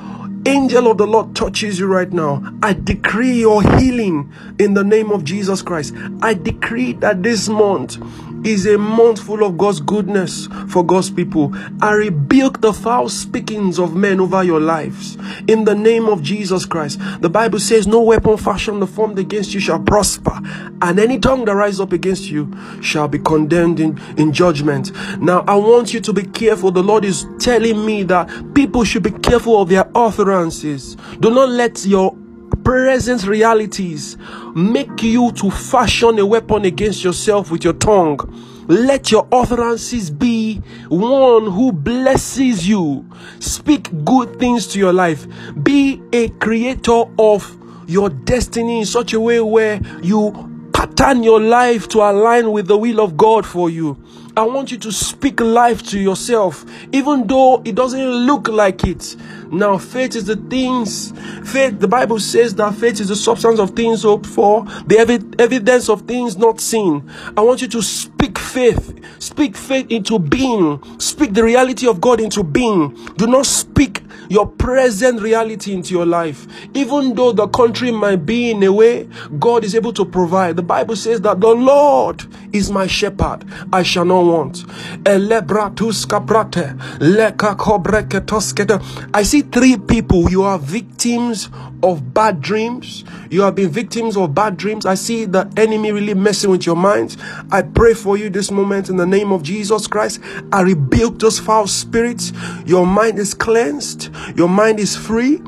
angel 0.46 0.90
of 0.90 0.98
the 0.98 1.06
Lord 1.06 1.34
touches 1.36 1.78
you 1.78 1.86
right 1.86 2.12
now. 2.12 2.42
I 2.62 2.72
decree 2.72 3.40
your 3.40 3.62
healing 3.78 4.32
in 4.58 4.74
the 4.74 4.84
name 4.84 5.10
of 5.10 5.24
Jesus 5.24 5.62
Christ. 5.62 5.94
I 6.22 6.34
decree 6.34 6.94
that 6.94 7.22
this 7.22 7.48
month 7.48 7.98
is 8.44 8.66
a 8.66 8.78
month 8.78 9.20
full 9.20 9.42
of 9.42 9.58
God's 9.58 9.80
goodness 9.80 10.46
for 10.68 10.84
God's 10.84 11.10
people. 11.10 11.52
I 11.80 11.92
rebuke 11.92 12.60
the 12.60 12.72
foul 12.72 13.08
speakings 13.08 13.78
of 13.78 13.94
men 13.94 14.20
over 14.20 14.44
your 14.44 14.60
lives 14.60 15.16
in 15.48 15.64
the 15.64 15.74
name 15.74 16.06
of 16.06 16.22
Jesus 16.22 16.66
Christ. 16.66 17.00
The 17.20 17.30
Bible 17.30 17.58
says, 17.58 17.86
No 17.86 18.02
weapon 18.02 18.36
fashioned 18.36 18.88
formed 18.90 19.18
against 19.18 19.54
you 19.54 19.60
shall 19.60 19.80
prosper, 19.80 20.38
and 20.82 20.98
any 20.98 21.18
tongue 21.18 21.44
that 21.46 21.54
rises 21.54 21.80
up 21.80 21.92
against 21.92 22.24
you 22.30 22.52
shall 22.82 23.08
be 23.08 23.18
condemned 23.18 23.80
in, 23.80 23.98
in 24.18 24.32
judgment. 24.32 24.92
Now, 25.20 25.44
I 25.46 25.54
want 25.54 25.94
you 25.94 26.00
to 26.00 26.12
be 26.12 26.22
careful. 26.22 26.70
The 26.70 26.82
Lord 26.82 27.04
is 27.04 27.26
telling 27.38 27.84
me 27.84 28.02
that 28.04 28.54
people 28.54 28.84
should 28.84 29.02
be 29.02 29.10
careful 29.10 29.60
of 29.60 29.68
their 29.68 29.88
utterances. 29.94 30.96
Do 31.20 31.30
not 31.30 31.48
let 31.48 31.84
your 31.86 32.16
present 32.64 33.26
realities 33.26 34.16
make 34.54 35.02
you 35.02 35.30
to 35.32 35.50
fashion 35.50 36.18
a 36.18 36.26
weapon 36.26 36.64
against 36.64 37.04
yourself 37.04 37.50
with 37.50 37.62
your 37.62 37.74
tongue. 37.74 38.18
Let 38.66 39.10
your 39.10 39.28
utterances 39.30 40.10
be 40.10 40.62
one 40.88 41.50
who 41.50 41.70
blesses 41.70 42.66
you. 42.66 43.08
Speak 43.38 43.90
good 44.04 44.38
things 44.40 44.66
to 44.68 44.78
your 44.78 44.92
life. 44.92 45.26
Be 45.62 46.02
a 46.12 46.30
creator 46.30 47.04
of 47.18 47.58
your 47.86 48.08
destiny 48.08 48.80
in 48.80 48.86
such 48.86 49.12
a 49.12 49.20
way 49.20 49.40
where 49.40 49.80
you 50.02 50.32
pattern 50.72 51.22
your 51.22 51.40
life 51.40 51.88
to 51.88 51.98
align 51.98 52.52
with 52.52 52.66
the 52.66 52.78
will 52.78 53.00
of 53.00 53.16
God 53.16 53.44
for 53.44 53.68
you. 53.68 54.02
I 54.36 54.42
want 54.42 54.72
you 54.72 54.78
to 54.78 54.90
speak 54.90 55.40
life 55.40 55.82
to 55.90 55.98
yourself, 55.98 56.64
even 56.92 57.26
though 57.28 57.62
it 57.64 57.76
doesn't 57.76 58.04
look 58.04 58.48
like 58.48 58.82
it. 58.82 59.14
Now, 59.50 59.78
faith 59.78 60.16
is 60.16 60.24
the 60.26 60.36
things, 60.36 61.12
faith, 61.50 61.78
the 61.80 61.88
Bible 61.88 62.18
says 62.18 62.54
that 62.56 62.74
faith 62.74 63.00
is 63.00 63.08
the 63.08 63.16
substance 63.16 63.58
of 63.58 63.70
things 63.70 64.02
hoped 64.02 64.26
for, 64.26 64.64
the 64.86 64.96
evi- 64.96 65.40
evidence 65.40 65.88
of 65.88 66.02
things 66.02 66.36
not 66.36 66.60
seen. 66.60 67.08
I 67.36 67.40
want 67.40 67.62
you 67.62 67.68
to 67.68 67.82
speak 67.82 68.38
faith, 68.38 68.98
speak 69.18 69.56
faith 69.56 69.90
into 69.90 70.18
being, 70.18 70.82
speak 70.98 71.34
the 71.34 71.44
reality 71.44 71.86
of 71.86 72.00
God 72.00 72.20
into 72.20 72.42
being. 72.42 72.94
Do 73.16 73.26
not 73.26 73.46
speak 73.46 74.02
your 74.28 74.46
present 74.46 75.20
reality 75.20 75.72
into 75.72 75.92
your 75.92 76.06
life. 76.06 76.46
Even 76.74 77.14
though 77.14 77.32
the 77.32 77.46
country 77.48 77.90
might 77.90 78.24
be 78.24 78.50
in 78.50 78.62
a 78.62 78.72
way, 78.72 79.08
God 79.38 79.64
is 79.64 79.74
able 79.74 79.92
to 79.92 80.04
provide. 80.04 80.56
The 80.56 80.62
Bible 80.62 80.96
says 80.96 81.20
that 81.22 81.40
the 81.40 81.48
Lord 81.48 82.24
is 82.52 82.70
my 82.70 82.86
shepherd, 82.86 83.44
I 83.72 83.82
shall 83.82 84.04
not 84.04 84.24
want. 84.24 84.64
I 89.14 89.22
see 89.34 89.42
three 89.42 89.76
people. 89.76 90.30
You 90.30 90.44
are 90.44 90.60
victims 90.60 91.50
of 91.82 92.14
bad 92.14 92.40
dreams. 92.40 93.04
You 93.30 93.42
have 93.42 93.56
been 93.56 93.68
victims 93.68 94.16
of 94.16 94.32
bad 94.32 94.56
dreams. 94.56 94.86
I 94.86 94.94
see 94.94 95.24
the 95.24 95.52
enemy 95.56 95.90
really 95.90 96.14
messing 96.14 96.50
with 96.50 96.64
your 96.64 96.76
mind. 96.76 97.16
I 97.50 97.62
pray 97.62 97.94
for 97.94 98.16
you 98.16 98.30
this 98.30 98.52
moment 98.52 98.90
in 98.90 98.96
the 98.96 99.06
name 99.06 99.32
of 99.32 99.42
Jesus 99.42 99.88
Christ. 99.88 100.20
I 100.52 100.60
rebuke 100.60 101.18
those 101.18 101.40
foul 101.40 101.66
spirits. 101.66 102.32
Your 102.64 102.86
mind 102.86 103.18
is 103.18 103.34
cleansed. 103.34 104.08
Your 104.36 104.48
mind 104.48 104.78
is 104.78 104.94
free. 104.96 105.42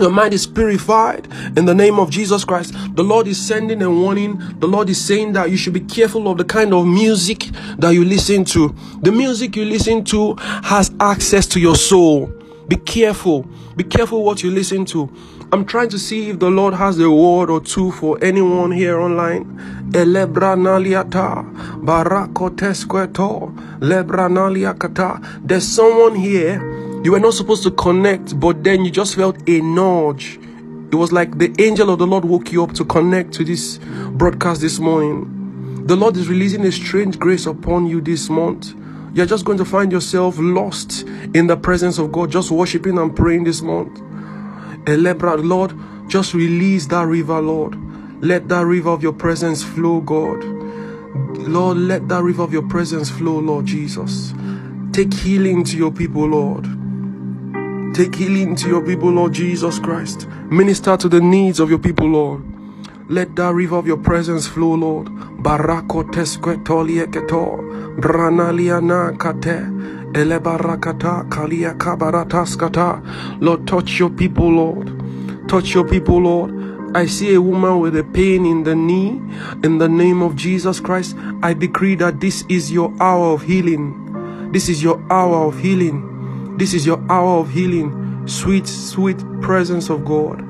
Your 0.00 0.10
mind 0.10 0.34
is 0.34 0.44
purified 0.44 1.28
in 1.56 1.64
the 1.64 1.74
name 1.74 2.00
of 2.00 2.10
Jesus 2.10 2.44
Christ. 2.44 2.74
The 2.96 3.04
Lord 3.04 3.28
is 3.28 3.40
sending 3.40 3.82
a 3.82 3.90
warning. 3.90 4.42
The 4.58 4.66
Lord 4.66 4.90
is 4.90 5.02
saying 5.02 5.32
that 5.34 5.52
you 5.52 5.56
should 5.56 5.74
be 5.74 5.80
careful 5.80 6.28
of 6.28 6.38
the 6.38 6.44
kind 6.44 6.74
of 6.74 6.84
music 6.88 7.44
that 7.78 7.90
you 7.90 8.04
listen 8.04 8.44
to. 8.46 8.74
The 9.02 9.12
music 9.12 9.54
you 9.54 9.64
listen 9.64 10.04
to 10.06 10.34
has 10.34 10.92
access 10.98 11.46
to 11.46 11.60
your 11.60 11.76
soul. 11.76 12.35
Be 12.68 12.76
careful. 12.76 13.46
Be 13.76 13.84
careful 13.84 14.24
what 14.24 14.42
you 14.42 14.50
listen 14.50 14.84
to. 14.86 15.10
I'm 15.52 15.64
trying 15.64 15.88
to 15.90 15.98
see 15.98 16.30
if 16.30 16.40
the 16.40 16.50
Lord 16.50 16.74
has 16.74 16.98
a 16.98 17.10
word 17.10 17.48
or 17.50 17.60
two 17.60 17.92
for 17.92 18.18
anyone 18.22 18.72
here 18.72 18.98
online. 19.00 19.88
There's 19.90 20.12
someone 25.68 26.14
here 26.16 26.60
you 27.04 27.12
were 27.12 27.20
not 27.20 27.34
supposed 27.34 27.62
to 27.62 27.70
connect, 27.70 28.40
but 28.40 28.64
then 28.64 28.84
you 28.84 28.90
just 28.90 29.14
felt 29.14 29.36
a 29.48 29.60
nudge. 29.60 30.40
It 30.90 30.96
was 30.96 31.12
like 31.12 31.38
the 31.38 31.54
angel 31.60 31.90
of 31.90 32.00
the 32.00 32.06
Lord 32.06 32.24
woke 32.24 32.50
you 32.50 32.64
up 32.64 32.72
to 32.72 32.84
connect 32.84 33.32
to 33.34 33.44
this 33.44 33.78
broadcast 34.10 34.60
this 34.60 34.80
morning. 34.80 35.86
The 35.86 35.94
Lord 35.94 36.16
is 36.16 36.28
releasing 36.28 36.66
a 36.66 36.72
strange 36.72 37.16
grace 37.16 37.46
upon 37.46 37.86
you 37.86 38.00
this 38.00 38.28
month. 38.28 38.74
You're 39.16 39.24
just 39.24 39.46
going 39.46 39.56
to 39.56 39.64
find 39.64 39.90
yourself 39.90 40.36
lost 40.38 41.04
in 41.32 41.46
the 41.46 41.56
presence 41.56 41.96
of 41.96 42.12
God, 42.12 42.30
just 42.30 42.50
worshiping 42.50 42.98
and 42.98 43.16
praying 43.16 43.44
this 43.44 43.62
month. 43.62 43.98
Elebra, 44.84 45.42
Lord, 45.42 45.72
just 46.06 46.34
release 46.34 46.84
that 46.88 47.06
river, 47.06 47.40
Lord. 47.40 47.78
Let 48.22 48.50
that 48.50 48.66
river 48.66 48.90
of 48.90 49.02
your 49.02 49.14
presence 49.14 49.64
flow, 49.64 50.02
God. 50.02 50.44
Lord, 51.48 51.78
let 51.78 52.06
that 52.08 52.22
river 52.22 52.42
of 52.42 52.52
your 52.52 52.68
presence 52.68 53.08
flow, 53.08 53.38
Lord 53.38 53.64
Jesus. 53.64 54.34
Take 54.92 55.14
healing 55.14 55.64
to 55.64 55.78
your 55.78 55.92
people, 55.92 56.26
Lord. 56.26 56.64
Take 57.94 58.16
healing 58.16 58.54
to 58.56 58.68
your 58.68 58.84
people, 58.84 59.08
Lord 59.08 59.32
Jesus 59.32 59.78
Christ. 59.78 60.28
Minister 60.50 60.94
to 60.98 61.08
the 61.08 61.22
needs 61.22 61.58
of 61.58 61.70
your 61.70 61.78
people, 61.78 62.06
Lord. 62.06 62.44
Let 63.08 63.34
that 63.36 63.54
river 63.54 63.76
of 63.76 63.86
your 63.86 63.96
presence 63.96 64.46
flow, 64.46 64.74
Lord. 64.74 65.08
Barako 65.46 66.02
tesquetolieketo. 66.10 67.62
Branaliana 68.00 69.16
kate. 69.16 69.62
Elebarakata 70.12 71.24
kalia 71.30 71.72
kabarataskata. 71.74 73.00
Lord, 73.40 73.64
touch 73.64 74.00
your 74.00 74.10
people, 74.10 74.50
Lord. 74.50 74.90
Touch 75.46 75.72
your 75.72 75.86
people, 75.86 76.18
Lord. 76.22 76.96
I 76.96 77.06
see 77.06 77.32
a 77.34 77.40
woman 77.40 77.78
with 77.78 77.96
a 77.96 78.02
pain 78.02 78.44
in 78.44 78.64
the 78.64 78.74
knee. 78.74 79.22
In 79.62 79.78
the 79.78 79.88
name 79.88 80.20
of 80.20 80.34
Jesus 80.34 80.80
Christ, 80.80 81.16
I 81.44 81.54
decree 81.54 81.94
that 81.94 82.20
this 82.20 82.44
is 82.48 82.72
your 82.72 82.92
hour 83.00 83.32
of 83.32 83.42
healing. 83.42 84.50
This 84.50 84.68
is 84.68 84.82
your 84.82 85.00
hour 85.12 85.46
of 85.46 85.60
healing. 85.60 86.56
This 86.58 86.74
is 86.74 86.84
your 86.84 86.98
hour 87.08 87.38
of 87.38 87.50
healing. 87.50 88.26
Sweet, 88.26 88.66
sweet 88.66 89.18
presence 89.40 89.90
of 89.90 90.04
God. 90.04 90.42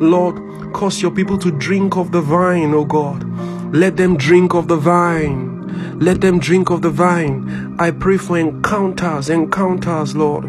Lord, 0.00 0.72
cause 0.72 1.02
your 1.02 1.10
people 1.10 1.38
to 1.38 1.50
drink 1.50 1.96
of 1.96 2.12
the 2.12 2.20
vine, 2.20 2.74
O 2.74 2.84
God. 2.84 3.24
Let 3.74 3.96
them 3.96 4.16
drink 4.16 4.54
of 4.54 4.68
the 4.68 4.76
vine. 4.76 5.98
Let 6.00 6.20
them 6.20 6.38
drink 6.38 6.70
of 6.70 6.82
the 6.82 6.90
vine. 6.90 7.76
I 7.78 7.90
pray 7.90 8.16
for 8.16 8.38
encounters, 8.38 9.30
encounters, 9.30 10.16
Lord. 10.16 10.44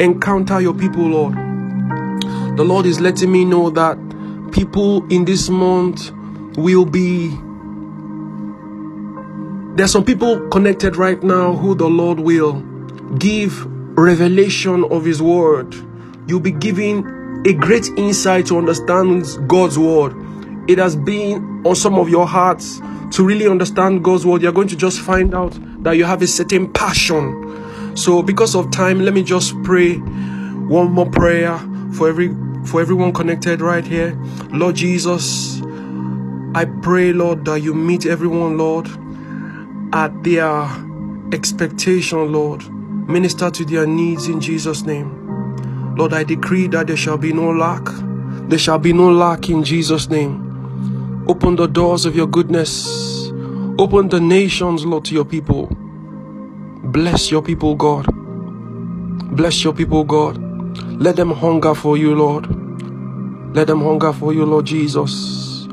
Encounter 0.00 0.60
your 0.60 0.74
people, 0.74 1.02
Lord. 1.04 1.34
The 2.56 2.64
Lord 2.64 2.86
is 2.86 3.00
letting 3.00 3.30
me 3.30 3.44
know 3.44 3.70
that 3.70 3.98
people 4.52 5.06
in 5.12 5.24
this 5.24 5.48
month 5.48 6.10
will 6.56 6.84
be 6.84 7.36
there 9.74 9.84
are 9.84 9.88
some 9.88 10.04
people 10.04 10.48
connected 10.50 10.94
right 10.94 11.20
now 11.20 11.52
who 11.52 11.74
the 11.74 11.88
Lord 11.88 12.20
will 12.20 12.60
give 13.18 13.66
revelation 13.98 14.84
of 14.84 15.04
His 15.04 15.20
Word. 15.20 15.74
You'll 16.28 16.38
be 16.38 16.52
given 16.52 17.23
a 17.46 17.52
great 17.52 17.88
insight 17.96 18.46
to 18.46 18.58
understand 18.58 19.26
God's 19.48 19.78
Word. 19.78 20.14
It 20.68 20.78
has 20.78 20.96
been 20.96 21.62
on 21.66 21.76
some 21.76 21.94
of 21.94 22.08
your 22.08 22.26
hearts 22.26 22.80
to 23.12 23.24
really 23.24 23.46
understand 23.46 24.02
God's 24.04 24.24
Word. 24.24 24.42
You're 24.42 24.52
going 24.52 24.68
to 24.68 24.76
just 24.76 25.00
find 25.00 25.34
out 25.34 25.56
that 25.82 25.92
you 25.92 26.04
have 26.04 26.22
a 26.22 26.26
certain 26.26 26.72
passion. 26.72 27.96
So, 27.96 28.22
because 28.22 28.54
of 28.54 28.70
time, 28.70 29.00
let 29.00 29.14
me 29.14 29.22
just 29.22 29.54
pray 29.62 29.96
one 29.96 30.90
more 30.92 31.08
prayer 31.08 31.58
for 31.92 32.08
every 32.08 32.34
for 32.66 32.80
everyone 32.80 33.12
connected 33.12 33.60
right 33.60 33.86
here. 33.86 34.18
Lord 34.50 34.76
Jesus, 34.76 35.60
I 36.54 36.64
pray, 36.82 37.12
Lord, 37.12 37.44
that 37.44 37.60
you 37.60 37.74
meet 37.74 38.06
everyone, 38.06 38.56
Lord 38.56 38.88
at 39.94 40.24
their 40.24 40.68
expectation, 41.32 42.32
Lord. 42.32 42.68
Minister 43.08 43.48
to 43.50 43.64
their 43.64 43.86
needs 43.86 44.26
in 44.26 44.40
Jesus' 44.40 44.82
name. 44.82 45.23
Lord, 45.96 46.12
I 46.12 46.24
decree 46.24 46.66
that 46.68 46.88
there 46.88 46.96
shall 46.96 47.18
be 47.18 47.32
no 47.32 47.50
lack. 47.50 47.84
There 48.48 48.58
shall 48.58 48.78
be 48.78 48.92
no 48.92 49.10
lack 49.10 49.48
in 49.48 49.62
Jesus' 49.62 50.08
name. 50.08 51.24
Open 51.28 51.56
the 51.56 51.66
doors 51.66 52.04
of 52.04 52.16
your 52.16 52.26
goodness. 52.26 53.30
Open 53.78 54.08
the 54.08 54.20
nations, 54.20 54.84
Lord, 54.84 55.04
to 55.06 55.14
your 55.14 55.24
people. 55.24 55.68
Bless 56.82 57.30
your 57.30 57.42
people, 57.42 57.74
God. 57.76 58.06
Bless 59.36 59.64
your 59.64 59.72
people, 59.72 60.04
God. 60.04 60.36
Let 61.00 61.16
them 61.16 61.30
hunger 61.30 61.74
for 61.74 61.96
you, 61.96 62.14
Lord. 62.14 62.46
Let 63.54 63.68
them 63.68 63.80
hunger 63.80 64.12
for 64.12 64.32
you, 64.32 64.44
Lord 64.44 64.66
Jesus. 64.66 65.66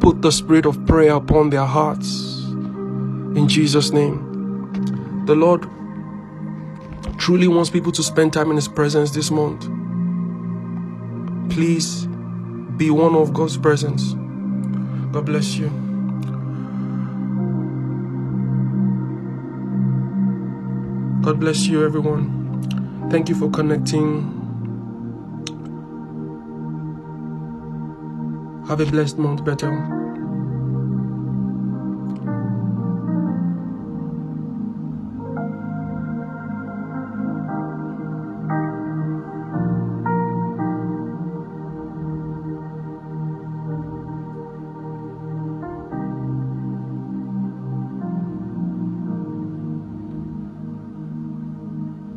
Put 0.00 0.20
the 0.20 0.32
spirit 0.32 0.66
of 0.66 0.84
prayer 0.86 1.14
upon 1.14 1.50
their 1.50 1.64
hearts 1.64 2.44
in 3.36 3.46
Jesus' 3.48 3.92
name. 3.92 5.24
The 5.26 5.34
Lord 5.34 5.64
truly 7.20 7.46
wants 7.46 7.68
people 7.68 7.92
to 7.92 8.02
spend 8.02 8.32
time 8.32 8.48
in 8.50 8.56
His 8.56 8.66
presence 8.66 9.10
this 9.10 9.30
month. 9.30 9.68
Please 11.52 12.06
be 12.78 12.90
one 12.90 13.14
of 13.14 13.34
God's 13.34 13.58
presence. 13.58 14.14
God 15.12 15.26
bless 15.26 15.54
you. 15.56 15.68
God 21.22 21.38
bless 21.38 21.66
you, 21.66 21.84
everyone. 21.84 23.08
Thank 23.10 23.28
you 23.28 23.34
for 23.34 23.50
connecting. 23.50 24.38
Have 28.66 28.80
a 28.80 28.86
blessed 28.86 29.18
month, 29.18 29.44
better. 29.44 29.99